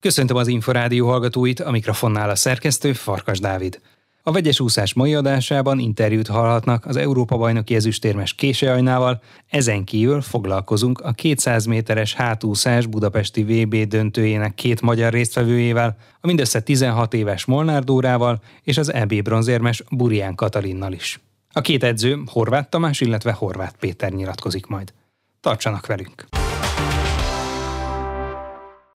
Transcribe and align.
Köszöntöm 0.00 0.36
az 0.36 0.48
Inforádió 0.48 1.06
hallgatóit, 1.06 1.60
a 1.60 1.70
mikrofonnál 1.70 2.30
a 2.30 2.34
szerkesztő 2.34 2.92
Farkas 2.92 3.38
Dávid. 3.38 3.80
A 4.22 4.32
vegyes 4.32 4.60
úszás 4.60 4.94
mai 4.94 5.14
adásában 5.14 5.78
interjút 5.78 6.26
hallhatnak 6.26 6.86
az 6.86 6.96
Európa-bajnoki 6.96 7.74
ezüstérmes 7.74 8.34
Késeajnával, 8.34 9.22
ezen 9.48 9.84
kívül 9.84 10.20
foglalkozunk 10.20 11.00
a 11.00 11.12
200 11.12 11.64
méteres 11.64 12.14
hátúszás 12.14 12.86
budapesti 12.86 13.42
VB 13.42 13.76
döntőjének 13.76 14.54
két 14.54 14.80
magyar 14.80 15.12
résztvevőjével, 15.12 15.96
a 16.20 16.26
mindössze 16.26 16.60
16 16.60 17.14
éves 17.14 17.44
Molnár 17.44 17.84
Dórával 17.84 18.40
és 18.62 18.78
az 18.78 18.92
EB 18.92 19.22
bronzérmes 19.22 19.82
Burián 19.90 20.34
Katalinnal 20.34 20.92
is. 20.92 21.20
A 21.52 21.60
két 21.60 21.84
edző 21.84 22.22
Horváth 22.26 22.68
Tamás, 22.68 23.00
illetve 23.00 23.32
Horváth 23.32 23.74
Péter 23.78 24.12
nyilatkozik 24.12 24.66
majd. 24.66 24.92
Tartsanak 25.40 25.86
velünk! 25.86 26.26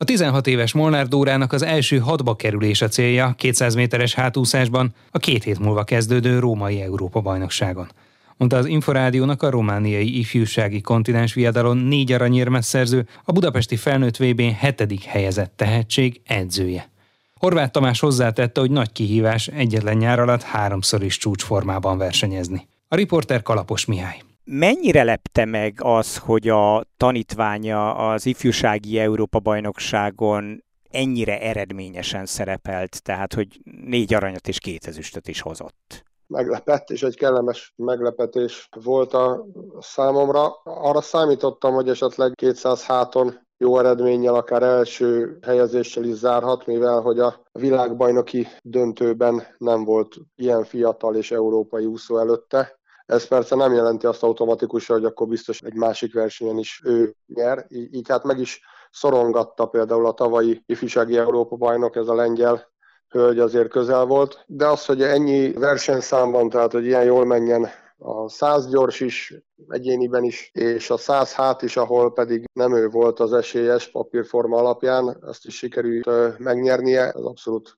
A 0.04 0.06
16 0.06 0.48
éves 0.48 0.74
Molnár 0.74 1.08
Dórának 1.08 1.54
az 1.54 1.62
első 1.62 1.98
hatba 1.98 2.36
kerülés 2.36 2.82
a 2.82 2.88
célja 2.88 3.34
200 3.38 3.76
méteres 3.76 4.14
hátúszásban 4.14 4.94
a 5.12 5.18
két 5.18 5.44
hét 5.44 5.60
múlva 5.60 5.84
kezdődő 5.84 6.40
római 6.40 6.82
Európa-bajnokságon. 6.82 7.92
Mondta 8.38 8.58
az 8.58 8.66
Inforádiónak 8.66 9.44
a 9.44 9.50
romániai 9.50 10.20
ifjúsági 10.20 10.82
kontinens 10.82 11.34
viadalon 11.34 11.78
négy 11.78 12.12
aranyérmes 12.12 12.66
szerző, 12.66 13.08
a 13.24 13.32
budapesti 13.32 13.76
felnőtt 13.76 14.18
vb 14.18 14.42
hetedik 14.42 15.04
helyezett 15.04 15.54
tehetség 15.56 16.22
edzője. 16.26 16.90
Horváth 17.36 17.72
Tamás 17.72 18.00
hozzátette, 18.00 18.60
hogy 18.60 18.72
nagy 18.72 18.92
kihívás 18.92 19.48
egyetlen 19.48 19.98
nyár 19.98 20.20
alatt 20.20 20.42
háromszor 20.42 21.04
is 21.04 21.18
csúcsformában 21.18 21.98
versenyezni. 21.98 22.68
A 22.88 22.96
riporter 22.96 23.42
Kalapos 23.42 23.86
Mihály. 23.86 24.22
Mennyire 24.46 25.04
lepte 25.04 25.46
meg 25.46 25.80
az, 25.82 26.18
hogy 26.18 26.48
a 26.50 26.86
tanítványa 26.98 27.96
az 27.96 28.26
ifjúsági 28.26 29.00
Európa-bajnokságon 29.00 30.64
ennyire 30.90 31.42
eredményesen 31.42 32.26
szerepelt, 32.26 33.04
tehát 33.04 33.34
hogy 33.34 33.62
négy 33.86 34.14
aranyat 34.14 34.48
és 34.48 34.60
két 34.60 34.88
ezüstöt 34.88 35.28
is 35.28 35.42
hozott? 35.42 36.04
meglepett, 36.34 36.90
és 36.90 37.04
egy 37.04 37.16
kellemes 37.16 37.74
meglepetés 37.76 38.70
volt 38.84 39.14
a 39.14 39.46
számomra. 39.80 40.62
Arra 40.64 41.02
számítottam, 41.02 41.74
hogy 41.74 41.90
esetleg 41.90 42.32
200 42.36 42.84
háton 42.86 43.42
jó 43.58 43.80
eredménnyel, 43.80 44.36
akár 44.36 44.64
első 44.64 45.38
helyezéssel 45.42 46.04
is 46.04 46.16
zárhat, 46.16 46.66
mivel 46.66 47.02
hogy 47.02 47.20
a 47.20 47.42
világbajnoki 47.52 48.48
döntőben 48.62 49.44
nem 49.58 49.84
volt 49.84 50.16
ilyen 50.36 50.64
fiatal 50.64 51.16
és 51.16 51.32
európai 51.32 51.86
úszó 51.86 52.18
előtte. 52.18 52.80
Ez 53.06 53.28
persze 53.28 53.56
nem 53.56 53.74
jelenti 53.74 54.06
azt 54.06 54.24
automatikusan, 54.24 54.96
hogy 54.96 55.06
akkor 55.06 55.28
biztos 55.28 55.62
egy 55.62 55.76
másik 55.76 56.14
versenyen 56.14 56.58
is 56.58 56.82
ő 56.86 57.16
nyer. 57.28 57.66
Így, 57.70 57.94
így 57.94 58.10
hát 58.10 58.24
meg 58.24 58.40
is 58.40 58.62
szorongatta 58.92 59.66
például 59.66 60.06
a 60.06 60.14
tavalyi 60.14 60.64
ifjúsági 60.66 61.18
Európa 61.18 61.56
bajnok, 61.56 61.96
ez 61.96 62.08
a 62.08 62.16
lengyel 62.16 62.72
hölgy 63.10 63.40
azért 63.40 63.70
közel 63.70 64.06
volt, 64.06 64.44
de 64.48 64.68
az, 64.68 64.86
hogy 64.86 65.02
ennyi 65.02 65.52
versenyszámban, 65.52 66.50
tehát 66.50 66.72
hogy 66.72 66.86
ilyen 66.86 67.04
jól 67.04 67.26
menjen 67.26 67.70
a 67.98 68.30
100 68.30 68.70
gyors 68.70 69.00
is, 69.00 69.34
egyéniben 69.68 70.24
is, 70.24 70.52
és 70.54 70.90
a 70.90 70.98
100 70.98 71.34
hát 71.34 71.62
is, 71.62 71.78
ahol 71.78 72.14
pedig 72.14 72.50
nem 72.54 72.76
ő 72.76 72.90
volt 72.90 73.20
az 73.20 73.34
esélyes 73.34 73.92
papírforma 73.92 74.58
alapján, 74.58 75.18
azt 75.22 75.46
is 75.46 75.58
sikerült 75.58 76.40
megnyernie, 76.40 77.12
ez 77.12 77.24
abszolút 77.24 77.78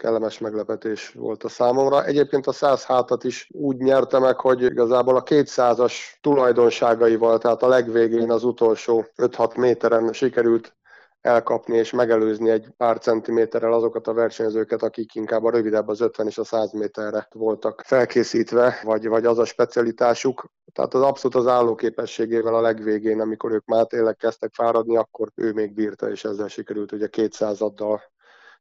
kellemes 0.00 0.38
meglepetés 0.38 1.12
volt 1.12 1.44
a 1.44 1.48
számomra. 1.48 2.04
Egyébként 2.04 2.46
a 2.46 2.52
100 2.52 2.84
hátat 2.84 3.24
is 3.24 3.48
úgy 3.52 3.76
nyerte 3.76 4.18
meg, 4.18 4.40
hogy 4.40 4.62
igazából 4.62 5.16
a 5.16 5.22
200-as 5.22 5.94
tulajdonságaival, 6.20 7.38
tehát 7.38 7.62
a 7.62 7.68
legvégén 7.68 8.30
az 8.30 8.44
utolsó 8.44 9.04
5-6 9.16 9.56
méteren 9.56 10.12
sikerült 10.12 10.74
elkapni 11.20 11.76
és 11.76 11.90
megelőzni 11.90 12.50
egy 12.50 12.68
pár 12.76 12.98
centiméterrel 12.98 13.72
azokat 13.72 14.06
a 14.06 14.12
versenyzőket, 14.12 14.82
akik 14.82 15.14
inkább 15.14 15.44
a 15.44 15.50
rövidebb 15.50 15.88
az 15.88 16.00
50 16.00 16.26
és 16.26 16.38
a 16.38 16.44
100 16.44 16.72
méterre 16.72 17.28
voltak 17.32 17.82
felkészítve, 17.86 18.80
vagy, 18.82 19.08
vagy 19.08 19.24
az 19.24 19.38
a 19.38 19.44
specialitásuk. 19.44 20.44
Tehát 20.72 20.94
az 20.94 21.02
abszolút 21.02 21.36
az 21.36 21.46
állóképességével 21.46 22.54
a 22.54 22.60
legvégén, 22.60 23.20
amikor 23.20 23.52
ők 23.52 23.64
már 23.64 23.86
tényleg 23.86 24.16
kezdtek 24.16 24.50
fáradni, 24.54 24.96
akkor 24.96 25.28
ő 25.34 25.52
még 25.52 25.74
bírta, 25.74 26.10
és 26.10 26.24
ezzel 26.24 26.48
sikerült 26.48 26.92
ugye 26.92 27.08
200-addal 27.12 28.00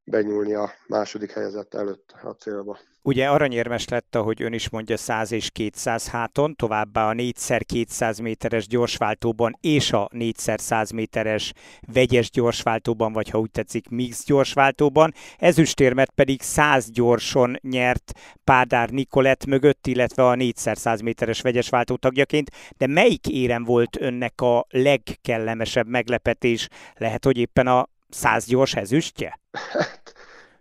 benyúlni 0.10 0.54
a 0.54 0.72
második 0.88 1.32
helyezett 1.32 1.74
előtt 1.74 2.16
a 2.24 2.30
célba. 2.30 2.78
Ugye 3.02 3.30
aranyérmes 3.30 3.88
lett, 3.88 4.16
ahogy 4.16 4.42
ön 4.42 4.54
is 4.54 4.70
mondja, 4.70 4.98
100 4.98 5.32
és 5.32 5.50
200 5.52 6.08
háton, 6.08 6.56
továbbá 6.56 7.10
a 7.10 7.14
4x200 7.14 8.22
méteres 8.22 8.68
gyorsváltóban 8.68 9.58
és 9.62 9.92
a 9.92 10.10
4x100 10.14 10.94
méteres 10.94 11.54
vegyes 11.94 12.30
gyorsváltóban, 12.30 13.14
vagy 13.14 13.30
ha 13.30 13.40
úgy 13.40 13.52
tetszik, 13.52 13.90
mix 13.90 14.26
gyorsváltóban. 14.26 15.14
Ezüstérmet 15.38 16.12
pedig 16.12 16.42
100 16.42 16.90
gyorson 16.92 17.56
nyert 17.62 18.12
Pádár 18.44 18.90
Nikolett 18.90 19.46
mögött, 19.46 19.88
illetve 19.88 20.28
a 20.28 20.36
4x100 20.36 21.04
méteres 21.04 21.42
vegyes 21.42 21.70
váltó 21.70 21.96
tagjaként. 21.96 22.52
De 22.78 22.88
melyik 22.88 23.28
érem 23.28 23.64
volt 23.64 24.02
önnek 24.02 24.42
a 24.42 24.66
legkellemesebb 24.70 25.88
meglepetés? 25.88 26.68
Lehet, 26.96 27.26
hogy 27.26 27.38
éppen 27.38 27.68
a 27.68 27.88
100 28.10 28.46
gyors 28.46 28.76
ezüstje? 28.76 29.39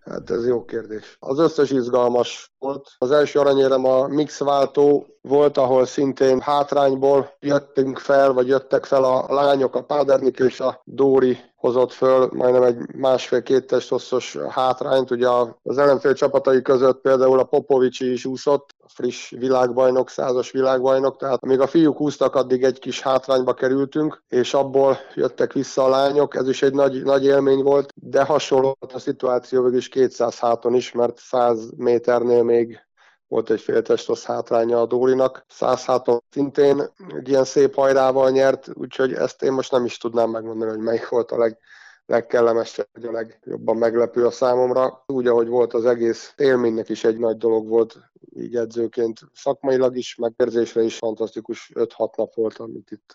Hát 0.09 0.31
ez 0.31 0.47
jó 0.47 0.65
kérdés. 0.65 1.17
Az 1.21 1.39
összes 1.39 1.71
izgalmas 1.71 2.55
volt. 2.59 2.89
Az 2.99 3.11
első 3.11 3.39
aranyérem 3.39 3.85
a 3.85 4.07
mixváltó 4.07 5.07
volt, 5.23 5.57
ahol 5.57 5.87
szintén 5.87 6.41
hátrányból 6.41 7.37
jöttünk 7.41 7.99
fel, 7.99 8.33
vagy 8.33 8.47
jöttek 8.49 8.85
fel 8.85 9.05
a 9.05 9.35
lányok, 9.35 9.75
a 9.75 9.85
Pádernik 9.85 10.39
és 10.39 10.61
a 10.61 10.81
Dóri 10.85 11.39
hozott 11.59 11.93
föl 11.93 12.31
majdnem 12.33 12.63
egy 12.63 12.95
másfél-két 12.95 13.67
test 13.67 13.89
hosszos 13.89 14.37
hátrányt. 14.49 15.11
Ugye 15.11 15.29
az 15.63 15.79
ellenfél 15.79 16.15
csapatai 16.15 16.63
között 16.63 17.01
például 17.01 17.39
a 17.39 17.45
Popovicsi 17.45 18.13
is 18.13 18.25
úszott, 18.25 18.75
friss 18.87 19.31
világbajnok, 19.31 20.11
százas 20.11 20.51
világbajnok, 20.51 21.17
tehát 21.17 21.43
amíg 21.43 21.61
a 21.61 21.67
fiúk 21.67 22.01
úsztak, 22.01 22.35
addig 22.35 22.63
egy 22.63 22.79
kis 22.79 23.01
hátrányba 23.01 23.55
kerültünk, 23.55 24.23
és 24.29 24.55
abból 24.55 24.99
jöttek 25.15 25.53
vissza 25.53 25.85
a 25.85 25.89
lányok, 25.89 26.35
ez 26.35 26.49
is 26.49 26.63
egy 26.63 26.75
nagy, 26.75 27.03
nagy 27.03 27.25
élmény 27.25 27.63
volt, 27.63 27.93
de 27.95 28.25
hasonló 28.25 28.77
volt 28.81 28.93
a 28.93 28.99
szituáció 28.99 29.63
végül 29.63 29.79
is 29.79 29.89
200 29.89 30.39
háton 30.39 30.75
is, 30.75 30.93
mert 30.93 31.19
100 31.19 31.71
méternél 31.77 32.43
még 32.43 32.88
volt 33.29 33.51
egy 33.51 33.61
fél 33.61 33.83
testos 33.83 34.25
hátránya 34.25 34.81
a 34.81 34.87
Dórinak. 34.87 35.45
100 35.49 35.85
háton 35.85 36.23
szintén 36.31 36.83
egy 37.17 37.29
ilyen 37.29 37.45
szép 37.45 37.75
hajrával 37.75 38.31
nyert, 38.31 38.69
úgyhogy 38.75 39.13
ezt 39.13 39.43
én 39.43 39.53
most 39.53 39.73
nem 39.73 39.85
is 39.85 39.99
tudnám 39.99 40.31
megmondani, 40.31 40.71
hogy 40.71 40.81
melyik 40.81 41.09
volt 41.09 41.31
a 41.31 41.39
leg, 41.39 41.59
legkellemesebb, 42.07 42.89
vagy 42.93 43.05
a 43.05 43.13
legjobban 43.13 43.77
meglepő 43.77 44.27
a 44.27 44.31
számomra. 44.31 45.05
Úgy, 45.07 45.27
ahogy 45.27 45.49
volt 45.49 45.75
az 45.75 45.85
egész 45.85 46.33
élménynek 46.37 46.89
is 46.89 47.05
egy 47.05 47.19
nagy 47.19 47.37
dolog 47.37 47.69
volt, 47.69 47.99
így 48.37 48.57
edzőként 48.57 49.21
szakmailag 49.35 49.97
is, 49.97 50.15
meg 50.15 50.33
érzésre 50.37 50.83
is 50.83 50.97
fantasztikus 50.97 51.71
5-6 51.75 52.17
nap 52.17 52.35
volt, 52.35 52.59
amit 52.59 52.91
itt 52.91 53.15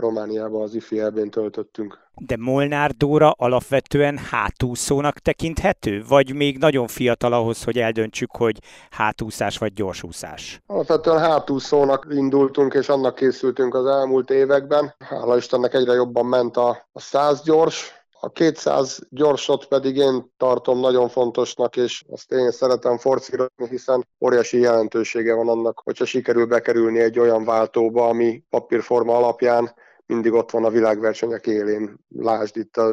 Romániában 0.00 0.62
az 0.62 0.74
IFI 0.74 1.00
elbén 1.00 1.30
töltöttünk. 1.30 1.98
De 2.14 2.36
Molnár 2.38 2.90
Dóra 2.90 3.30
alapvetően 3.30 4.18
hátúszónak 4.18 5.18
tekinthető? 5.18 6.02
Vagy 6.08 6.34
még 6.34 6.58
nagyon 6.58 6.86
fiatal 6.86 7.32
ahhoz, 7.32 7.64
hogy 7.64 7.78
eldöntsük, 7.78 8.30
hogy 8.36 8.58
hátúszás 8.90 9.58
vagy 9.58 9.72
gyorsúszás? 9.72 10.60
Alapvetően 10.66 11.18
hátúszónak 11.18 12.06
indultunk, 12.10 12.74
és 12.74 12.88
annak 12.88 13.14
készültünk 13.14 13.74
az 13.74 13.86
elmúlt 13.86 14.30
években. 14.30 14.94
Hála 14.98 15.36
Istennek 15.36 15.74
egyre 15.74 15.92
jobban 15.92 16.26
ment 16.26 16.56
a, 16.56 16.88
a 16.92 17.00
100 17.00 17.42
gyors, 17.42 17.98
a 18.22 18.30
200 18.32 18.98
gyorsot 19.10 19.66
pedig 19.66 19.96
én 19.96 20.32
tartom 20.36 20.80
nagyon 20.80 21.08
fontosnak, 21.08 21.76
és 21.76 22.04
azt 22.10 22.32
én 22.32 22.50
szeretem 22.50 22.98
forszírozni, 22.98 23.68
hiszen 23.68 24.06
óriási 24.20 24.58
jelentősége 24.58 25.34
van 25.34 25.48
annak, 25.48 25.80
hogyha 25.84 26.04
sikerül 26.04 26.46
bekerülni 26.46 27.00
egy 27.00 27.18
olyan 27.18 27.44
váltóba, 27.44 28.08
ami 28.08 28.42
papírforma 28.50 29.16
alapján 29.16 29.74
mindig 30.10 30.32
ott 30.32 30.50
van 30.50 30.64
a 30.64 30.70
világversenyek 30.70 31.46
élén. 31.46 31.96
Lásd 32.08 32.56
itt 32.56 32.76
a 32.76 32.92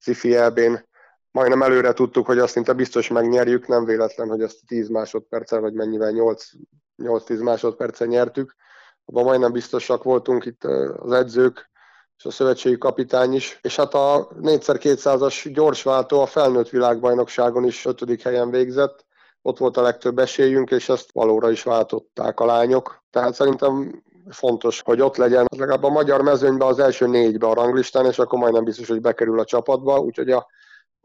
Cifi 0.00 0.34
elbén, 0.34 0.88
majdnem 1.30 1.62
előre 1.62 1.92
tudtuk, 1.92 2.26
hogy 2.26 2.38
azt 2.38 2.52
szinte 2.52 2.72
biztos 2.72 3.08
megnyerjük, 3.08 3.66
nem 3.66 3.84
véletlen, 3.84 4.28
hogy 4.28 4.42
ezt 4.42 4.66
10 4.66 4.88
másodperccel, 4.88 5.60
vagy 5.60 5.72
mennyivel 5.72 6.12
8-10 7.02 7.42
másodperccel 7.42 8.06
nyertük. 8.06 8.54
Abban 9.04 9.24
majdnem 9.24 9.52
biztosak 9.52 10.02
voltunk 10.02 10.44
itt 10.44 10.64
az 10.96 11.12
edzők, 11.12 11.70
és 12.18 12.24
a 12.24 12.30
szövetségi 12.30 12.78
kapitány 12.78 13.34
is. 13.34 13.58
És 13.62 13.76
hát 13.76 13.94
a 13.94 14.28
4x200-as 14.40 15.50
gyorsváltó 15.52 16.20
a 16.20 16.26
felnőtt 16.26 16.68
világbajnokságon 16.68 17.64
is 17.64 17.84
ötödik 17.84 18.22
helyen 18.22 18.50
végzett. 18.50 19.04
Ott 19.42 19.58
volt 19.58 19.76
a 19.76 19.82
legtöbb 19.82 20.18
esélyünk, 20.18 20.70
és 20.70 20.88
ezt 20.88 21.12
valóra 21.12 21.50
is 21.50 21.62
váltották 21.62 22.40
a 22.40 22.46
lányok. 22.46 23.04
Tehát 23.10 23.34
szerintem 23.34 24.02
fontos, 24.28 24.80
hogy 24.84 25.00
ott 25.00 25.16
legyen 25.16 25.46
legalább 25.56 25.82
a 25.82 25.88
magyar 25.88 26.22
mezőnyben 26.22 26.68
az 26.68 26.78
első 26.78 27.06
négybe 27.06 27.46
a 27.46 27.54
ranglistán, 27.54 28.06
és 28.06 28.18
akkor 28.18 28.38
majdnem 28.38 28.64
biztos, 28.64 28.88
hogy 28.88 29.00
bekerül 29.00 29.40
a 29.40 29.44
csapatba. 29.44 29.98
Úgyhogy 29.98 30.30
a 30.30 30.46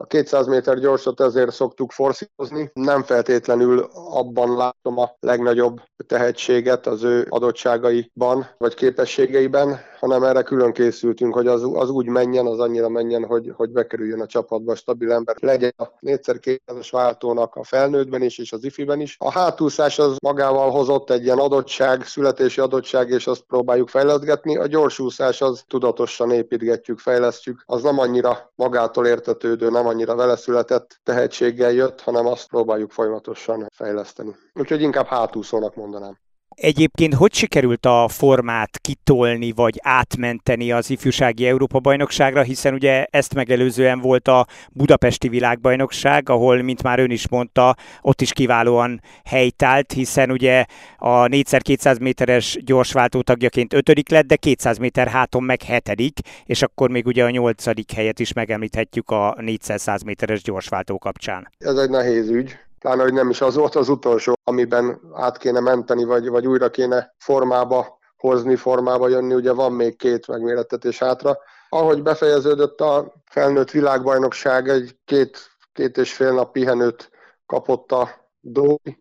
a 0.00 0.06
200 0.06 0.46
méter 0.46 0.78
gyorsot 0.78 1.20
ezért 1.20 1.52
szoktuk 1.52 1.92
forszírozni. 1.92 2.70
Nem 2.72 3.02
feltétlenül 3.02 3.88
abban 3.92 4.56
látom 4.56 4.98
a 4.98 5.10
legnagyobb 5.20 5.80
tehetséget 6.06 6.86
az 6.86 7.02
ő 7.02 7.26
adottságaiban 7.28 8.46
vagy 8.58 8.74
képességeiben, 8.74 9.80
hanem 9.98 10.22
erre 10.22 10.42
külön 10.42 10.72
készültünk, 10.72 11.34
hogy 11.34 11.46
az, 11.46 11.68
az 11.72 11.90
úgy 11.90 12.06
menjen, 12.06 12.46
az 12.46 12.58
annyira 12.58 12.88
menjen, 12.88 13.24
hogy, 13.24 13.52
hogy 13.56 13.70
bekerüljön 13.70 14.20
a 14.20 14.26
csapatba 14.26 14.74
stabil 14.74 15.12
ember. 15.12 15.36
Legyen 15.40 15.72
a 15.76 15.90
4x200-as 16.00 16.88
váltónak 16.90 17.54
a 17.54 17.64
felnőttben 17.64 18.22
is, 18.22 18.38
és 18.38 18.52
az 18.52 18.64
ifiben 18.64 19.00
is. 19.00 19.16
A 19.18 19.30
hátúszás 19.30 19.98
az 19.98 20.16
magával 20.22 20.70
hozott 20.70 21.10
egy 21.10 21.24
ilyen 21.24 21.38
adottság, 21.38 22.04
születési 22.04 22.60
adottság, 22.60 23.10
és 23.10 23.26
azt 23.26 23.40
próbáljuk 23.40 23.88
fejleszgetni. 23.88 24.56
A 24.56 24.66
gyorsúszás 24.66 25.40
az 25.40 25.64
tudatosan 25.68 26.30
építgetjük, 26.30 26.98
fejlesztjük. 26.98 27.62
Az 27.66 27.82
nem 27.82 27.98
annyira 27.98 28.52
magától 28.54 29.06
értetődő, 29.06 29.70
nem 29.70 29.86
annyira 29.86 30.14
vele 30.14 30.36
született 30.36 31.00
tehetséggel 31.02 31.72
jött, 31.72 32.00
hanem 32.00 32.26
azt 32.26 32.48
próbáljuk 32.48 32.90
folyamatosan 32.90 33.66
fejleszteni. 33.74 34.36
Úgyhogy 34.54 34.82
inkább 34.82 35.06
hátúszónak 35.06 35.74
mondanám. 35.74 36.18
Egyébként 36.60 37.14
hogy 37.14 37.34
sikerült 37.34 37.86
a 37.86 38.08
formát 38.08 38.78
kitolni 38.78 39.52
vagy 39.52 39.78
átmenteni 39.82 40.72
az 40.72 40.90
ifjúsági 40.90 41.46
Európa-bajnokságra, 41.46 42.42
hiszen 42.42 42.74
ugye 42.74 43.06
ezt 43.10 43.34
megelőzően 43.34 44.00
volt 44.00 44.28
a 44.28 44.46
budapesti 44.72 45.28
világbajnokság, 45.28 46.28
ahol, 46.28 46.62
mint 46.62 46.82
már 46.82 46.98
ön 46.98 47.10
is 47.10 47.28
mondta, 47.28 47.76
ott 48.00 48.20
is 48.20 48.32
kiválóan 48.32 49.00
helytált, 49.24 49.92
hiszen 49.92 50.30
ugye 50.30 50.64
a 50.96 51.26
4x200 51.26 52.00
méteres 52.00 52.58
gyorsváltó 52.64 53.22
tagjaként 53.22 53.74
ötödik 53.74 54.08
lett, 54.08 54.26
de 54.26 54.36
200 54.36 54.78
méter 54.78 55.08
háton 55.08 55.42
meg 55.42 55.62
hetedik, 55.62 56.18
és 56.44 56.62
akkor 56.62 56.90
még 56.90 57.06
ugye 57.06 57.24
a 57.24 57.30
nyolcadik 57.30 57.92
helyet 57.92 58.18
is 58.18 58.32
megemlíthetjük 58.32 59.10
a 59.10 59.36
400 59.40 60.02
méteres 60.02 60.42
gyorsváltó 60.42 60.98
kapcsán. 60.98 61.48
Ez 61.58 61.76
egy 61.76 61.90
nehéz 61.90 62.28
ügy, 62.28 62.58
pláne, 62.78 63.02
hogy 63.02 63.12
nem 63.12 63.30
is 63.30 63.40
az 63.40 63.54
volt 63.54 63.74
az 63.74 63.88
utolsó, 63.88 64.34
amiben 64.44 65.00
át 65.12 65.38
kéne 65.38 65.60
menteni, 65.60 66.04
vagy, 66.04 66.28
vagy 66.28 66.46
újra 66.46 66.70
kéne 66.70 67.14
formába 67.18 67.98
hozni, 68.16 68.56
formába 68.56 69.08
jönni, 69.08 69.34
ugye 69.34 69.52
van 69.52 69.72
még 69.72 69.96
két 69.96 70.26
megmérettetés 70.26 70.98
hátra. 70.98 71.38
Ahogy 71.68 72.02
befejeződött 72.02 72.80
a 72.80 73.12
felnőtt 73.24 73.70
világbajnokság, 73.70 74.68
egy 74.68 74.96
két, 75.04 75.38
két 75.72 75.96
és 75.96 76.12
fél 76.12 76.32
nap 76.32 76.52
pihenőt 76.52 77.10
kapott 77.46 77.92
a 77.92 78.08
Dói, 78.40 78.92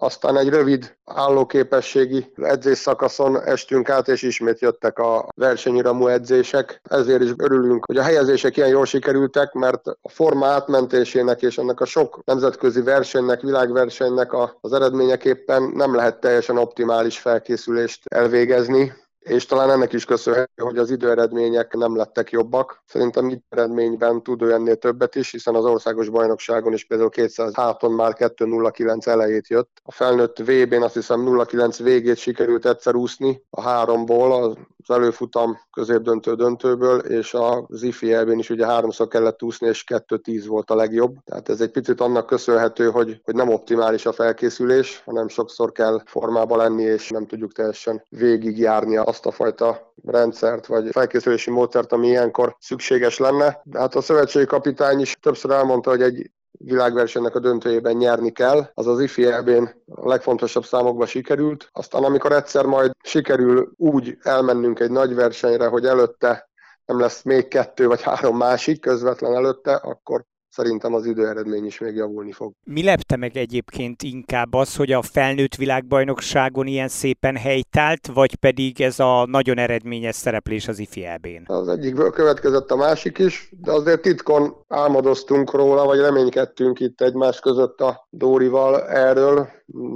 aztán 0.00 0.36
egy 0.36 0.48
rövid 0.48 0.96
állóképességi 1.04 2.32
edzésszakaszon 2.36 3.42
estünk 3.42 3.88
át, 3.88 4.08
és 4.08 4.22
ismét 4.22 4.60
jöttek 4.60 4.98
a 4.98 5.28
versenyiramú 5.36 6.06
edzések. 6.06 6.80
Ezért 6.90 7.22
is 7.22 7.30
örülünk, 7.36 7.84
hogy 7.86 7.96
a 7.96 8.02
helyezések 8.02 8.56
ilyen 8.56 8.68
jól 8.68 8.86
sikerültek, 8.86 9.52
mert 9.52 9.86
a 9.86 10.08
forma 10.08 10.46
átmentésének 10.46 11.42
és 11.42 11.58
ennek 11.58 11.80
a 11.80 11.84
sok 11.84 12.20
nemzetközi 12.24 12.82
versenynek, 12.82 13.40
világversenynek 13.40 14.32
az 14.60 14.72
eredményeképpen 14.72 15.62
nem 15.74 15.94
lehet 15.94 16.20
teljesen 16.20 16.58
optimális 16.58 17.18
felkészülést 17.18 18.02
elvégezni 18.08 18.92
és 19.20 19.46
talán 19.46 19.70
ennek 19.70 19.92
is 19.92 20.04
köszönhető, 20.04 20.62
hogy 20.62 20.78
az 20.78 20.90
időeredmények 20.90 21.72
nem 21.74 21.96
lettek 21.96 22.30
jobbak. 22.30 22.82
Szerintem 22.86 23.42
eredményben 23.48 24.22
tud 24.22 24.42
ő 24.42 24.52
ennél 24.52 24.76
többet 24.76 25.14
is, 25.14 25.30
hiszen 25.30 25.54
az 25.54 25.64
országos 25.64 26.08
bajnokságon 26.08 26.72
is 26.72 26.84
például 26.84 27.10
200 27.10 27.54
háton 27.54 27.92
már 27.92 28.12
2.09 28.18 29.06
elejét 29.06 29.48
jött. 29.48 29.80
A 29.82 29.92
felnőtt 29.92 30.38
VB-n 30.38 30.82
azt 30.82 30.94
hiszem 30.94 31.24
0.9 31.26 31.78
végét 31.82 32.16
sikerült 32.16 32.66
egyszer 32.66 32.94
úszni 32.94 33.42
a 33.50 33.60
háromból, 33.60 34.32
az 34.42 34.56
előfutam 34.90 35.58
középdöntő 35.72 36.34
döntőből, 36.34 36.98
és 36.98 37.34
a 37.34 37.66
Zifi 37.68 38.12
elbén 38.12 38.38
is 38.38 38.50
ugye 38.50 38.66
háromszor 38.66 39.08
kellett 39.08 39.42
úszni, 39.42 39.68
és 39.68 39.84
2.10 39.86 40.44
volt 40.46 40.70
a 40.70 40.74
legjobb. 40.74 41.16
Tehát 41.24 41.48
ez 41.48 41.60
egy 41.60 41.70
picit 41.70 42.00
annak 42.00 42.26
köszönhető, 42.26 42.90
hogy, 42.90 43.20
hogy 43.24 43.34
nem 43.34 43.48
optimális 43.48 44.06
a 44.06 44.12
felkészülés, 44.12 45.02
hanem 45.04 45.28
sokszor 45.28 45.72
kell 45.72 46.02
formába 46.06 46.56
lenni, 46.56 46.82
és 46.82 47.08
nem 47.08 47.26
tudjuk 47.26 47.52
teljesen 47.52 48.02
végigjárni 48.08 48.96
azt 48.96 49.19
a 49.26 49.30
fajta 49.30 49.92
rendszert, 50.04 50.66
vagy 50.66 50.90
felkészülési 50.90 51.50
módszert, 51.50 51.92
ami 51.92 52.06
ilyenkor 52.06 52.56
szükséges 52.58 53.18
lenne. 53.18 53.60
De 53.64 53.78
hát 53.78 53.94
a 53.94 54.00
szövetségi 54.00 54.46
kapitány 54.46 55.00
is 55.00 55.16
többször 55.20 55.50
elmondta, 55.50 55.90
hogy 55.90 56.02
egy 56.02 56.30
világversenynek 56.50 57.34
a 57.34 57.40
döntőjében 57.40 57.96
nyerni 57.96 58.32
kell, 58.32 58.70
az 58.74 58.86
az 58.86 59.00
IFI 59.00 59.24
a 59.24 60.08
legfontosabb 60.08 60.64
számokba 60.64 61.06
sikerült. 61.06 61.68
Aztán 61.72 62.04
amikor 62.04 62.32
egyszer 62.32 62.64
majd 62.64 62.90
sikerül 63.02 63.72
úgy 63.76 64.16
elmennünk 64.22 64.80
egy 64.80 64.90
nagy 64.90 65.14
versenyre, 65.14 65.66
hogy 65.66 65.86
előtte 65.86 66.48
nem 66.84 67.00
lesz 67.00 67.22
még 67.22 67.48
kettő 67.48 67.86
vagy 67.86 68.02
három 68.02 68.36
másik 68.36 68.80
közvetlen 68.80 69.34
előtte, 69.34 69.74
akkor 69.74 70.24
szerintem 70.50 70.94
az 70.94 71.06
időeredmény 71.06 71.64
is 71.64 71.78
még 71.78 71.94
javulni 71.94 72.32
fog. 72.32 72.52
Mi 72.64 72.82
lepte 72.82 73.16
meg 73.16 73.36
egyébként 73.36 74.02
inkább 74.02 74.54
az, 74.54 74.76
hogy 74.76 74.92
a 74.92 75.02
felnőtt 75.02 75.54
világbajnokságon 75.54 76.66
ilyen 76.66 76.88
szépen 76.88 77.36
helytált, 77.36 78.06
vagy 78.06 78.34
pedig 78.34 78.80
ez 78.80 79.00
a 79.00 79.26
nagyon 79.26 79.58
eredményes 79.58 80.14
szereplés 80.14 80.68
az 80.68 80.78
ifi 80.78 81.04
elbén? 81.04 81.44
Az 81.46 81.68
egyikből 81.68 82.10
következett 82.10 82.70
a 82.70 82.76
másik 82.76 83.18
is, 83.18 83.52
de 83.60 83.72
azért 83.72 84.02
titkon 84.02 84.54
álmodoztunk 84.68 85.50
róla, 85.52 85.84
vagy 85.84 85.98
reménykedtünk 85.98 86.80
itt 86.80 87.00
egymás 87.00 87.40
között 87.40 87.80
a 87.80 88.06
Dórival 88.10 88.88
erről, 88.88 89.48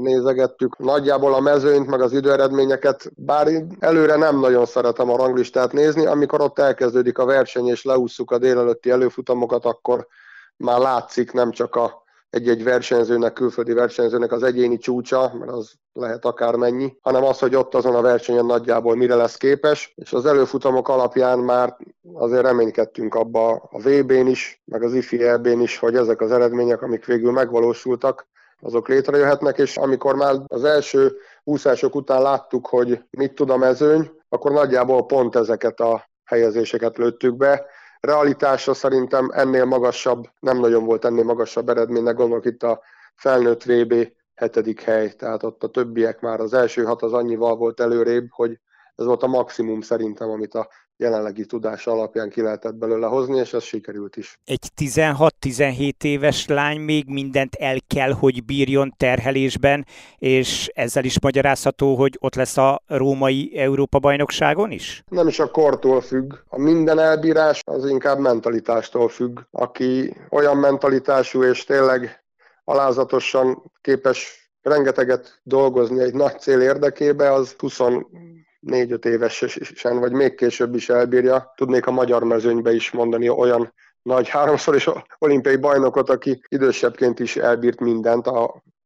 nézegettük 0.02 0.78
nagyjából 0.78 1.34
a 1.34 1.40
mezőnyt, 1.40 1.86
meg 1.86 2.00
az 2.00 2.12
időeredményeket, 2.12 3.12
bár 3.16 3.48
én 3.48 3.76
előre 3.78 4.16
nem 4.16 4.40
nagyon 4.40 4.66
szeretem 4.66 5.10
a 5.10 5.16
ranglistát 5.16 5.72
nézni, 5.72 6.06
amikor 6.06 6.40
ott 6.40 6.58
elkezdődik 6.58 7.18
a 7.18 7.24
verseny 7.24 7.66
és 7.66 7.84
leússzuk 7.84 8.30
a 8.30 8.38
délelőtti 8.38 8.90
előfutamokat, 8.90 9.64
akkor 9.64 10.06
már 10.56 10.78
látszik 10.78 11.32
nem 11.32 11.50
csak 11.50 11.74
a 11.74 12.02
egy-egy 12.30 12.64
versenyzőnek, 12.64 13.32
külföldi 13.32 13.72
versenyzőnek 13.72 14.32
az 14.32 14.42
egyéni 14.42 14.78
csúcsa, 14.78 15.32
mert 15.38 15.50
az 15.50 15.72
lehet 15.92 16.24
akármennyi, 16.24 16.96
hanem 17.00 17.24
az, 17.24 17.38
hogy 17.38 17.54
ott 17.54 17.74
azon 17.74 17.94
a 17.94 18.00
versenyen 18.00 18.46
nagyjából 18.46 18.96
mire 18.96 19.14
lesz 19.14 19.36
képes, 19.36 19.92
és 19.94 20.12
az 20.12 20.26
előfutamok 20.26 20.88
alapján 20.88 21.38
már 21.38 21.76
azért 22.12 22.42
reménykedtünk 22.42 23.14
abba 23.14 23.68
a 23.70 23.78
VB-n 23.78 24.26
is, 24.26 24.62
meg 24.64 24.82
az 24.82 24.94
IFI 24.94 25.22
EB-n 25.22 25.60
is, 25.60 25.78
hogy 25.78 25.96
ezek 25.96 26.20
az 26.20 26.32
eredmények, 26.32 26.82
amik 26.82 27.04
végül 27.04 27.32
megvalósultak, 27.32 28.26
azok 28.60 28.88
létrejöhetnek, 28.88 29.58
és 29.58 29.76
amikor 29.76 30.14
már 30.14 30.34
az 30.46 30.64
első 30.64 31.16
úszások 31.44 31.94
után 31.94 32.22
láttuk, 32.22 32.66
hogy 32.66 33.04
mit 33.10 33.34
tud 33.34 33.50
a 33.50 33.56
mezőny, 33.56 34.10
akkor 34.28 34.52
nagyjából 34.52 35.06
pont 35.06 35.36
ezeket 35.36 35.80
a 35.80 36.08
helyezéseket 36.24 36.96
lőttük 36.96 37.36
be, 37.36 37.66
realitása 38.04 38.74
szerintem 38.74 39.30
ennél 39.32 39.64
magasabb, 39.64 40.24
nem 40.40 40.58
nagyon 40.58 40.84
volt 40.84 41.04
ennél 41.04 41.24
magasabb 41.24 41.68
eredménynek, 41.68 42.14
gondolok 42.14 42.44
itt 42.44 42.62
a 42.62 42.82
felnőtt 43.14 43.62
VB 43.62 44.12
hetedik 44.34 44.80
hely, 44.80 45.12
tehát 45.12 45.42
ott 45.42 45.62
a 45.62 45.68
többiek 45.68 46.20
már 46.20 46.40
az 46.40 46.54
első 46.54 46.82
hat 46.84 47.02
az 47.02 47.12
annyival 47.12 47.56
volt 47.56 47.80
előrébb, 47.80 48.26
hogy 48.30 48.58
ez 48.96 49.05
volt 49.05 49.23
a 49.23 49.26
maximum 49.26 49.81
szerintem, 49.81 50.31
amit 50.31 50.55
a 50.55 50.69
jelenlegi 50.96 51.44
tudása 51.44 51.91
alapján 51.91 52.31
ki 52.31 52.43
lehetett 52.43 52.75
belőle 52.75 53.06
hozni, 53.06 53.38
és 53.38 53.52
ez 53.52 53.62
sikerült 53.62 54.17
is. 54.17 54.38
Egy 54.44 54.69
16-17 54.76 55.91
éves 56.02 56.46
lány 56.46 56.81
még 56.81 57.08
mindent 57.08 57.55
el 57.55 57.76
kell, 57.87 58.12
hogy 58.12 58.45
bírjon 58.45 58.95
terhelésben, 58.97 59.87
és 60.18 60.71
ezzel 60.75 61.04
is 61.04 61.21
magyarázható, 61.21 61.95
hogy 61.95 62.16
ott 62.21 62.35
lesz 62.35 62.57
a 62.57 62.83
római 62.87 63.59
Európa-bajnokságon 63.59 64.71
is? 64.71 65.04
Nem 65.09 65.28
is 65.28 65.38
a 65.38 65.50
kortól 65.50 66.00
függ. 66.00 66.35
A 66.49 66.59
minden 66.59 66.99
elbírás 66.99 67.61
az 67.64 67.88
inkább 67.88 68.18
mentalitástól 68.18 69.09
függ. 69.09 69.40
Aki 69.50 70.16
olyan 70.30 70.57
mentalitású 70.57 71.42
és 71.42 71.64
tényleg 71.64 72.25
alázatosan 72.64 73.73
képes 73.80 74.50
rengeteget 74.62 75.40
dolgozni 75.42 76.02
egy 76.02 76.14
nagy 76.14 76.40
cél 76.40 76.61
érdekébe, 76.61 77.33
az 77.33 77.54
20 77.59 77.78
négy-öt 78.64 79.04
évesen, 79.04 80.00
vagy 80.00 80.12
még 80.12 80.35
később 80.35 80.75
is 80.75 80.88
elbírja. 80.88 81.52
Tudnék 81.56 81.87
a 81.87 81.90
magyar 81.90 82.25
mezőnybe 82.25 82.75
is 82.75 82.90
mondani 82.90 83.28
olyan 83.28 83.73
nagy 84.02 84.28
háromszor 84.28 84.75
is 84.75 84.88
olimpiai 85.18 85.56
bajnokot, 85.56 86.11
aki 86.11 86.40
idősebbként 86.49 87.21
is 87.21 87.37
elbírt 87.37 87.80
mindent, 87.80 88.26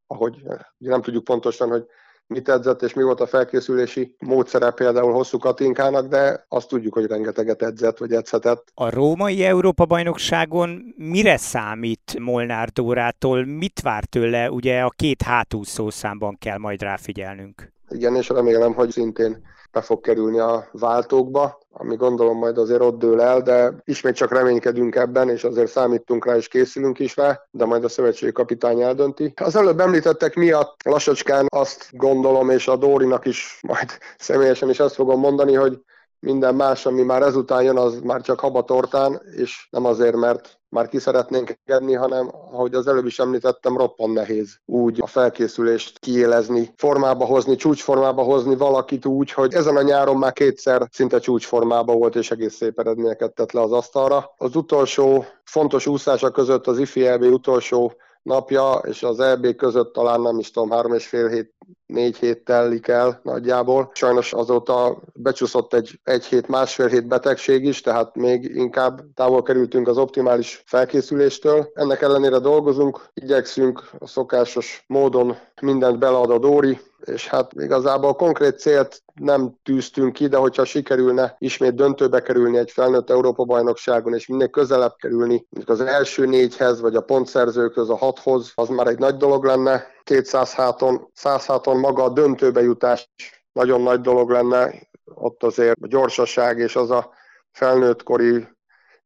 ahogy 0.06 0.36
ugye 0.78 0.90
nem 0.90 1.02
tudjuk 1.02 1.24
pontosan, 1.24 1.68
hogy 1.68 1.84
mit 2.26 2.48
edzett, 2.48 2.82
és 2.82 2.94
mi 2.94 3.02
volt 3.02 3.20
a 3.20 3.26
felkészülési 3.26 4.16
módszere 4.18 4.70
például 4.70 5.12
hosszú 5.12 5.38
Katinkának, 5.38 6.06
de 6.06 6.44
azt 6.48 6.68
tudjuk, 6.68 6.94
hogy 6.94 7.06
rengeteget 7.06 7.62
edzett, 7.62 7.98
vagy 7.98 8.12
edzhetett. 8.12 8.70
A 8.74 8.90
római 8.90 9.44
Európa-bajnokságon 9.44 10.94
mire 10.96 11.36
számít 11.36 12.18
Molnár 12.18 12.68
Dórától? 12.68 13.44
Mit 13.44 13.80
vár 13.80 14.04
tőle? 14.04 14.50
Ugye 14.50 14.80
a 14.80 14.92
két 14.96 15.22
hátúszó 15.22 15.90
számban 15.90 16.36
kell 16.38 16.58
majd 16.58 16.82
ráfigyelnünk. 16.82 17.72
Igen, 17.90 18.16
és 18.16 18.28
remélem, 18.28 18.74
hogy 18.74 18.90
szintén 18.90 19.46
be 19.72 19.80
fog 19.80 20.00
kerülni 20.00 20.38
a 20.38 20.68
váltókba, 20.72 21.58
ami 21.70 21.96
gondolom 21.96 22.38
majd 22.38 22.58
azért 22.58 22.80
ott 22.80 22.98
dől 22.98 23.20
el, 23.20 23.40
de 23.40 23.74
ismét 23.84 24.14
csak 24.14 24.32
reménykedünk 24.32 24.94
ebben, 24.94 25.28
és 25.28 25.44
azért 25.44 25.70
számítunk 25.70 26.26
rá, 26.26 26.36
és 26.36 26.48
készülünk 26.48 26.98
is 26.98 27.16
rá, 27.16 27.40
de 27.50 27.64
majd 27.64 27.84
a 27.84 27.88
szövetségi 27.88 28.32
kapitány 28.32 28.80
eldönti. 28.80 29.32
Az 29.36 29.56
előbb 29.56 29.80
említettek 29.80 30.34
miatt 30.34 30.82
lassacskán 30.84 31.46
azt 31.48 31.88
gondolom, 31.92 32.50
és 32.50 32.68
a 32.68 32.76
Dórinak 32.76 33.26
is 33.26 33.58
majd 33.62 33.90
személyesen 34.18 34.70
is 34.70 34.80
azt 34.80 34.94
fogom 34.94 35.20
mondani, 35.20 35.54
hogy 35.54 35.80
minden 36.20 36.54
más, 36.54 36.86
ami 36.86 37.02
már 37.02 37.22
ezután 37.22 37.62
jön, 37.62 37.76
az 37.76 38.00
már 38.00 38.20
csak 38.20 38.40
habatortán, 38.40 39.20
és 39.36 39.68
nem 39.70 39.84
azért, 39.84 40.16
mert 40.16 40.58
már 40.68 40.88
ki 40.88 40.98
szeretnénk 40.98 41.58
engedni, 41.64 41.92
hanem, 41.92 42.30
ahogy 42.52 42.74
az 42.74 42.86
előbb 42.86 43.06
is 43.06 43.18
említettem, 43.18 43.76
roppan 43.76 44.10
nehéz 44.10 44.58
úgy 44.64 45.00
a 45.00 45.06
felkészülést 45.06 45.98
kiélezni, 45.98 46.72
formába 46.76 47.24
hozni, 47.24 47.56
csúcsformába 47.56 48.22
hozni 48.22 48.56
valakit 48.56 49.06
úgy, 49.06 49.32
hogy 49.32 49.54
ezen 49.54 49.76
a 49.76 49.82
nyáron 49.82 50.16
már 50.16 50.32
kétszer 50.32 50.88
szinte 50.90 51.18
csúcsformába 51.18 51.92
volt, 51.92 52.16
és 52.16 52.30
egész 52.30 52.54
szép 52.54 52.78
eredményeket 52.78 53.34
tett 53.34 53.52
le 53.52 53.60
az 53.60 53.72
asztalra. 53.72 54.34
Az 54.36 54.56
utolsó 54.56 55.24
fontos 55.44 55.86
úszása 55.86 56.30
között 56.30 56.66
az 56.66 56.78
IFI 56.78 57.08
utolsó 57.08 57.92
napja, 58.22 58.72
és 58.72 59.02
az 59.02 59.20
EB 59.20 59.54
között 59.56 59.92
talán 59.92 60.20
nem 60.20 60.38
is 60.38 60.50
tudom, 60.50 60.70
három 60.70 60.94
és 60.94 61.06
fél 61.06 61.28
hét, 61.28 61.54
négy 61.88 62.16
hét 62.16 62.44
telik 62.44 62.88
el 62.88 63.20
nagyjából. 63.22 63.90
Sajnos 63.94 64.32
azóta 64.32 64.98
becsúszott 65.14 65.74
egy, 65.74 66.00
egy 66.04 66.24
hét, 66.24 66.48
másfél 66.48 66.86
hét 66.86 67.06
betegség 67.06 67.64
is, 67.64 67.80
tehát 67.80 68.16
még 68.16 68.56
inkább 68.56 69.00
távol 69.14 69.42
kerültünk 69.42 69.88
az 69.88 69.98
optimális 69.98 70.62
felkészüléstől. 70.66 71.70
Ennek 71.74 72.02
ellenére 72.02 72.38
dolgozunk, 72.38 73.00
igyekszünk 73.14 73.90
a 73.98 74.06
szokásos 74.06 74.84
módon 74.86 75.36
mindent 75.60 75.98
belead 75.98 76.30
a 76.30 76.38
Dóri, 76.38 76.80
és 77.04 77.28
hát 77.28 77.52
igazából 77.52 78.14
konkrét 78.14 78.58
célt 78.58 79.02
nem 79.14 79.54
tűztünk 79.62 80.12
ki, 80.12 80.26
de 80.26 80.36
hogyha 80.36 80.64
sikerülne 80.64 81.36
ismét 81.38 81.74
döntőbe 81.74 82.22
kerülni 82.22 82.58
egy 82.58 82.70
felnőtt 82.70 83.10
Európa-bajnokságon, 83.10 84.14
és 84.14 84.26
minél 84.26 84.48
közelebb 84.48 84.94
kerülni 84.96 85.46
az 85.66 85.80
első 85.80 86.26
négyhez, 86.26 86.80
vagy 86.80 86.94
a 86.94 87.00
pontszerzőkhöz, 87.00 87.90
a 87.90 87.96
hathoz, 87.96 88.52
az 88.54 88.68
már 88.68 88.86
egy 88.86 88.98
nagy 88.98 89.16
dolog 89.16 89.44
lenne. 89.44 89.86
200 90.08 90.52
háton, 90.52 91.10
100 91.14 91.46
háton 91.46 91.78
maga 91.78 92.02
a 92.02 92.08
döntőbe 92.08 92.60
jutás 92.60 93.10
nagyon 93.52 93.80
nagy 93.80 94.00
dolog 94.00 94.30
lenne, 94.30 94.74
ott 95.04 95.42
azért 95.42 95.76
a 95.82 95.86
gyorsaság 95.86 96.58
és 96.58 96.76
az 96.76 96.90
a 96.90 97.10
felnőtt 97.50 98.02
kori 98.02 98.48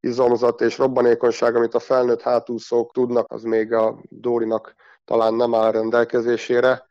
izomzat 0.00 0.61
és 0.61 0.78
robbanékonyság, 0.78 1.56
amit 1.56 1.75
a 1.75 1.78
felnőtt 1.78 2.23
hátúszók 2.23 2.92
tudnak, 2.92 3.32
az 3.32 3.42
még 3.42 3.73
a 3.73 3.99
Dórinak 4.09 4.75
talán 5.04 5.35
nem 5.35 5.54
áll 5.54 5.73
rendelkezésére. 5.73 6.87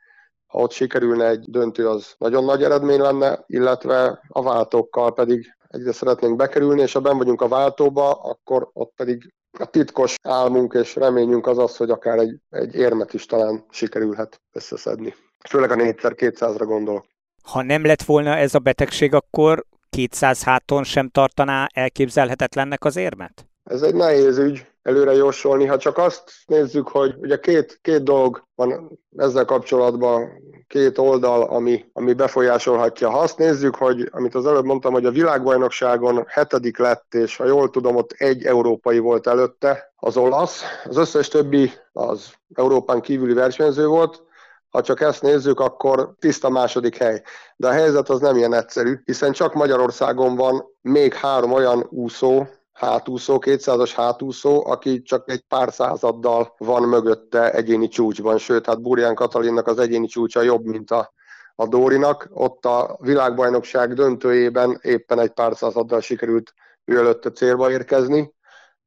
Ha 0.46 0.60
ott 0.60 0.72
sikerülne 0.72 1.28
egy 1.28 1.50
döntő, 1.50 1.90
az 1.90 2.14
nagyon 2.18 2.44
nagy 2.44 2.64
eredmény 2.64 3.00
lenne, 3.00 3.44
illetve 3.46 4.22
a 4.28 4.44
váltókkal 4.44 5.14
pedig 5.14 5.56
egyre 5.68 5.92
szeretnénk 5.92 6.36
bekerülni, 6.36 6.82
és 6.82 6.94
ha 6.94 7.00
ben 7.00 7.18
vagyunk 7.18 7.42
a 7.42 7.48
váltóba, 7.48 8.12
akkor 8.12 8.70
ott 8.74 8.94
pedig 8.96 9.34
a 9.60 9.66
titkos 9.66 10.16
álmunk 10.24 10.74
és 10.74 10.96
reményünk 10.96 11.48
az 11.48 11.58
az, 11.58 11.78
hogy 11.78 11.90
akár 11.90 12.18
egy, 12.18 12.40
egy 12.50 12.76
érmet 12.76 13.14
is 13.14 13.26
talán 13.26 13.66
sikerülhet 13.70 14.42
összeszedni. 14.52 15.16
Főleg 15.50 15.72
a 15.72 15.76
4x200-ra 15.76 16.64
gondolok. 16.66 17.06
Ha 17.44 17.62
nem 17.62 17.86
lett 17.86 18.04
volna 18.04 18.38
ez 18.38 18.56
a 18.56 18.60
betegség, 18.60 19.14
akkor 19.14 19.66
200 19.90 20.44
háton 20.44 20.84
sem 20.84 21.10
tartaná 21.10 21.68
elképzelhetetlennek 21.74 22.86
az 22.86 22.96
érmet? 22.96 23.46
Ez 23.64 23.82
egy 23.82 23.96
nehéz 23.96 24.38
ügy 24.38 24.71
előre 24.82 25.14
jósolni, 25.14 25.66
ha 25.66 25.78
csak 25.78 25.98
azt 25.98 26.32
nézzük, 26.46 26.88
hogy 26.88 27.16
ugye 27.18 27.40
két, 27.40 27.80
két 27.82 28.04
dolog 28.04 28.48
van 28.56 29.00
ezzel 29.18 29.46
kapcsolatban, 29.46 30.30
két 30.68 30.98
oldal, 30.98 31.44
ami, 31.44 31.86
ami 31.94 32.14
befolyásolhatja. 32.14 33.10
Ha 33.10 33.20
azt 33.20 33.38
nézzük, 33.38 33.76
hogy 33.76 34.10
amit 34.12 34.36
az 34.36 34.46
előbb 34.46 34.66
mondtam, 34.66 34.94
hogy 34.94 35.06
a 35.06 35.12
világbajnokságon 35.12 36.26
hetedik 36.28 36.78
lett, 36.78 37.14
és 37.14 37.38
ha 37.38 37.46
jól 37.46 37.70
tudom, 37.70 37.96
ott 37.96 38.12
egy 38.12 38.46
európai 38.46 39.00
volt 39.00 39.28
előtte, 39.28 39.94
az 39.96 40.18
olasz, 40.18 40.64
az 40.84 40.98
összes 40.98 41.28
többi 41.28 41.72
az 41.92 42.34
Európán 42.54 43.02
kívüli 43.02 43.34
versenyző 43.34 43.88
volt, 43.88 44.24
ha 44.70 44.82
csak 44.82 45.02
ezt 45.02 45.22
nézzük, 45.22 45.60
akkor 45.60 46.14
tiszta 46.20 46.50
második 46.50 46.98
hely. 46.98 47.22
De 47.56 47.68
a 47.68 47.72
helyzet 47.72 48.10
az 48.10 48.20
nem 48.20 48.36
ilyen 48.36 48.54
egyszerű, 48.54 49.00
hiszen 49.06 49.32
csak 49.32 49.54
Magyarországon 49.54 50.36
van 50.36 50.66
még 50.82 51.14
három 51.14 51.52
olyan 51.52 51.88
úszó, 51.90 52.46
hátúszó, 52.82 53.38
200-as 53.42 53.92
hátúszó, 53.96 54.66
aki 54.66 55.02
csak 55.02 55.30
egy 55.30 55.42
pár 55.48 55.74
századdal 55.74 56.54
van 56.58 56.84
mögötte 56.84 57.52
egyéni 57.52 57.88
csúcsban, 57.88 58.38
sőt, 58.38 58.66
hát 58.66 58.82
Burján 58.82 59.16
Katalinnak 59.16 59.68
az 59.68 59.80
egyéni 59.80 60.08
csúcsa 60.08 60.42
jobb, 60.42 60.66
mint 60.66 60.92
a, 60.92 61.14
a 61.56 61.68
Dórinak. 61.68 62.30
Ott 62.34 62.66
a 62.66 62.98
világbajnokság 63.00 63.94
döntőjében 63.94 64.80
éppen 64.82 65.20
egy 65.20 65.32
pár 65.32 65.56
századdal 65.56 66.02
sikerült 66.02 66.54
ő 66.86 66.98
előtte 66.98 67.32
célba 67.32 67.72
érkezni. 67.72 68.34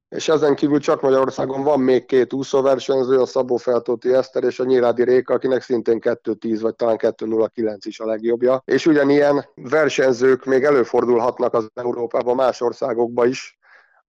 És 0.08 0.28
ezen 0.28 0.54
kívül 0.54 0.80
csak 0.80 1.00
Magyarországon 1.00 1.62
van 1.62 1.80
még 1.80 2.04
két 2.04 2.32
úszóversenyző, 2.32 3.20
a 3.20 3.26
Szabó 3.26 3.56
Feltóti 3.56 4.12
Eszter 4.12 4.44
és 4.44 4.60
a 4.60 4.64
Nyirádi 4.64 5.04
Réka, 5.04 5.34
akinek 5.34 5.62
szintén 5.62 5.98
2.10 6.00 6.58
vagy 6.60 6.74
talán 6.74 6.96
2.09 6.98 7.76
is 7.80 8.00
a 8.00 8.06
legjobbja. 8.06 8.62
És 8.64 8.86
ugyanilyen 8.86 9.44
versenyzők 9.54 10.44
még 10.44 10.64
előfordulhatnak 10.64 11.54
az 11.54 11.68
Európában, 11.74 12.34
más 12.34 12.60
országokba 12.60 13.26
is, 13.26 13.58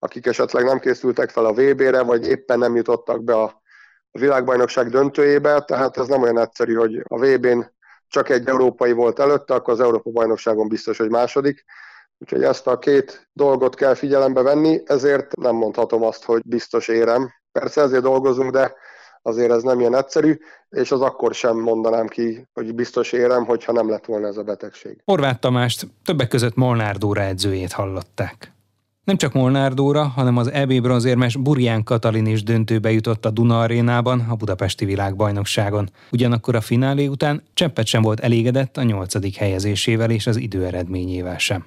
akik 0.05 0.25
esetleg 0.25 0.63
nem 0.63 0.79
készültek 0.79 1.29
fel 1.29 1.45
a 1.45 1.53
VB-re, 1.53 2.01
vagy 2.01 2.27
éppen 2.27 2.59
nem 2.59 2.75
jutottak 2.75 3.23
be 3.23 3.35
a 3.41 3.61
világbajnokság 4.11 4.89
döntőjébe, 4.89 5.61
tehát 5.61 5.97
ez 5.97 6.07
nem 6.07 6.21
olyan 6.21 6.39
egyszerű, 6.39 6.73
hogy 6.73 7.03
a 7.07 7.17
VB-n 7.17 7.73
csak 8.07 8.29
egy 8.29 8.47
európai 8.47 8.91
volt 8.91 9.19
előtte, 9.19 9.53
akkor 9.53 9.73
az 9.73 9.79
Európa 9.79 10.09
bajnokságon 10.09 10.67
biztos, 10.67 10.97
hogy 10.97 11.09
második. 11.09 11.65
Úgyhogy 12.17 12.43
ezt 12.43 12.67
a 12.67 12.79
két 12.79 13.29
dolgot 13.33 13.75
kell 13.75 13.93
figyelembe 13.93 14.41
venni, 14.41 14.81
ezért 14.85 15.35
nem 15.35 15.55
mondhatom 15.55 16.03
azt, 16.03 16.23
hogy 16.23 16.41
biztos 16.45 16.87
érem. 16.87 17.33
Persze 17.51 17.81
ezért 17.81 18.03
dolgozunk, 18.03 18.51
de 18.51 18.73
azért 19.21 19.51
ez 19.51 19.63
nem 19.63 19.79
ilyen 19.79 19.95
egyszerű, 19.95 20.37
és 20.69 20.91
az 20.91 21.01
akkor 21.01 21.33
sem 21.33 21.57
mondanám 21.57 22.07
ki, 22.07 22.47
hogy 22.53 22.75
biztos 22.75 23.11
érem, 23.11 23.45
hogyha 23.45 23.71
nem 23.71 23.89
lett 23.89 24.05
volna 24.05 24.27
ez 24.27 24.37
a 24.37 24.43
betegség. 24.43 25.01
Horváth 25.05 25.39
Tamást 25.39 25.87
többek 26.03 26.27
között 26.27 26.55
Molnár 26.55 26.97
Dóra 26.97 27.21
edzőjét 27.21 27.71
hallották. 27.71 28.54
Nem 29.05 29.15
csak 29.15 29.33
Molnár 29.33 29.71
Dóra, 29.71 30.03
hanem 30.03 30.37
az 30.37 30.51
EB 30.51 30.81
bronzérmes 30.81 31.37
Burján 31.37 31.83
Katalin 31.83 32.25
is 32.25 32.43
döntőbe 32.43 32.91
jutott 32.91 33.25
a 33.25 33.31
Duna 33.31 33.59
arénában 33.59 34.19
a 34.29 34.35
budapesti 34.35 34.85
világbajnokságon. 34.85 35.85
Ugyanakkor 36.11 36.55
a 36.55 36.61
finálé 36.61 37.07
után 37.07 37.41
cseppet 37.53 37.85
sem 37.85 38.01
volt 38.01 38.19
elégedett 38.19 38.77
a 38.77 38.83
nyolcadik 38.83 39.35
helyezésével 39.35 40.09
és 40.09 40.27
az 40.27 40.37
idő 40.37 40.65
eredményével 40.65 41.37
sem. 41.37 41.65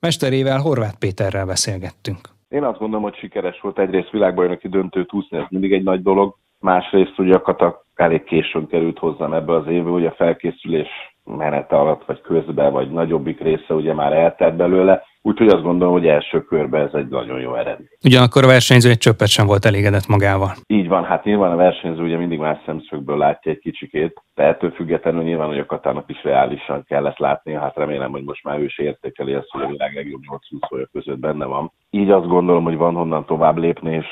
Mesterével 0.00 0.58
Horváth 0.58 0.98
Péterrel 0.98 1.46
beszélgettünk. 1.46 2.20
Én 2.48 2.64
azt 2.64 2.78
gondolom, 2.78 3.02
hogy 3.02 3.16
sikeres 3.16 3.60
volt 3.60 3.78
egyrészt 3.78 4.10
világbajnoki 4.10 4.68
döntőt 4.68 5.12
úszni, 5.12 5.38
ez 5.38 5.46
mindig 5.48 5.72
egy 5.72 5.82
nagy 5.82 6.02
dolog. 6.02 6.36
Másrészt 6.60 7.18
ugye 7.18 7.34
a 7.34 7.42
Katak 7.42 7.84
elég 7.94 8.24
későn 8.24 8.66
került 8.66 8.98
hozzám 8.98 9.32
ebbe 9.32 9.54
az 9.54 9.66
évbe, 9.66 9.90
ugye 9.90 10.08
a 10.08 10.14
felkészülés 10.16 10.88
menete 11.24 11.76
alatt, 11.76 12.04
vagy 12.04 12.20
közben, 12.20 12.72
vagy 12.72 12.90
nagyobbik 12.90 13.40
része 13.40 13.74
ugye 13.74 13.94
már 13.94 14.12
eltelt 14.12 14.56
belőle, 14.56 15.02
úgyhogy 15.22 15.48
azt 15.48 15.62
gondolom, 15.62 15.92
hogy 15.92 16.06
első 16.06 16.42
körben 16.42 16.86
ez 16.86 16.94
egy 16.94 17.08
nagyon 17.08 17.40
jó 17.40 17.54
eredmény. 17.54 17.88
Ugyanakkor 18.04 18.44
a 18.44 18.46
versenyző 18.46 18.90
egy 18.90 18.98
csöppet 18.98 19.28
sem 19.28 19.46
volt 19.46 19.64
elégedett 19.64 20.06
magával. 20.06 20.52
Így 20.66 20.88
van, 20.88 21.04
hát 21.04 21.24
nyilván 21.24 21.52
a 21.52 21.56
versenyző 21.56 22.02
ugye 22.02 22.16
mindig 22.16 22.38
más 22.38 22.58
szemszögből 22.66 23.16
látja 23.16 23.50
egy 23.50 23.58
kicsikét, 23.58 24.22
de 24.34 24.42
ettől 24.42 24.70
függetlenül 24.70 25.22
nyilván, 25.22 25.48
hogy 25.48 25.58
a 25.58 25.66
Katának 25.66 26.10
is 26.10 26.22
reálisan 26.24 26.84
kellett 26.86 27.18
látnia, 27.18 27.60
hát 27.60 27.76
remélem, 27.76 28.10
hogy 28.10 28.24
most 28.24 28.44
már 28.44 28.58
ő 28.58 28.64
is 28.64 28.78
értékeli 28.78 29.32
ezt, 29.32 29.50
hogy 29.50 29.62
a 29.62 29.68
világ 29.68 29.94
legjobb 29.94 30.20
8 30.28 30.42
úszója 30.52 30.86
között 30.92 31.18
benne 31.18 31.44
van. 31.44 31.72
Így 31.90 32.10
azt 32.10 32.26
gondolom, 32.26 32.64
hogy 32.64 32.76
van 32.76 32.94
honnan 32.94 33.24
tovább 33.24 33.56
lépni, 33.56 33.94
és 33.94 34.06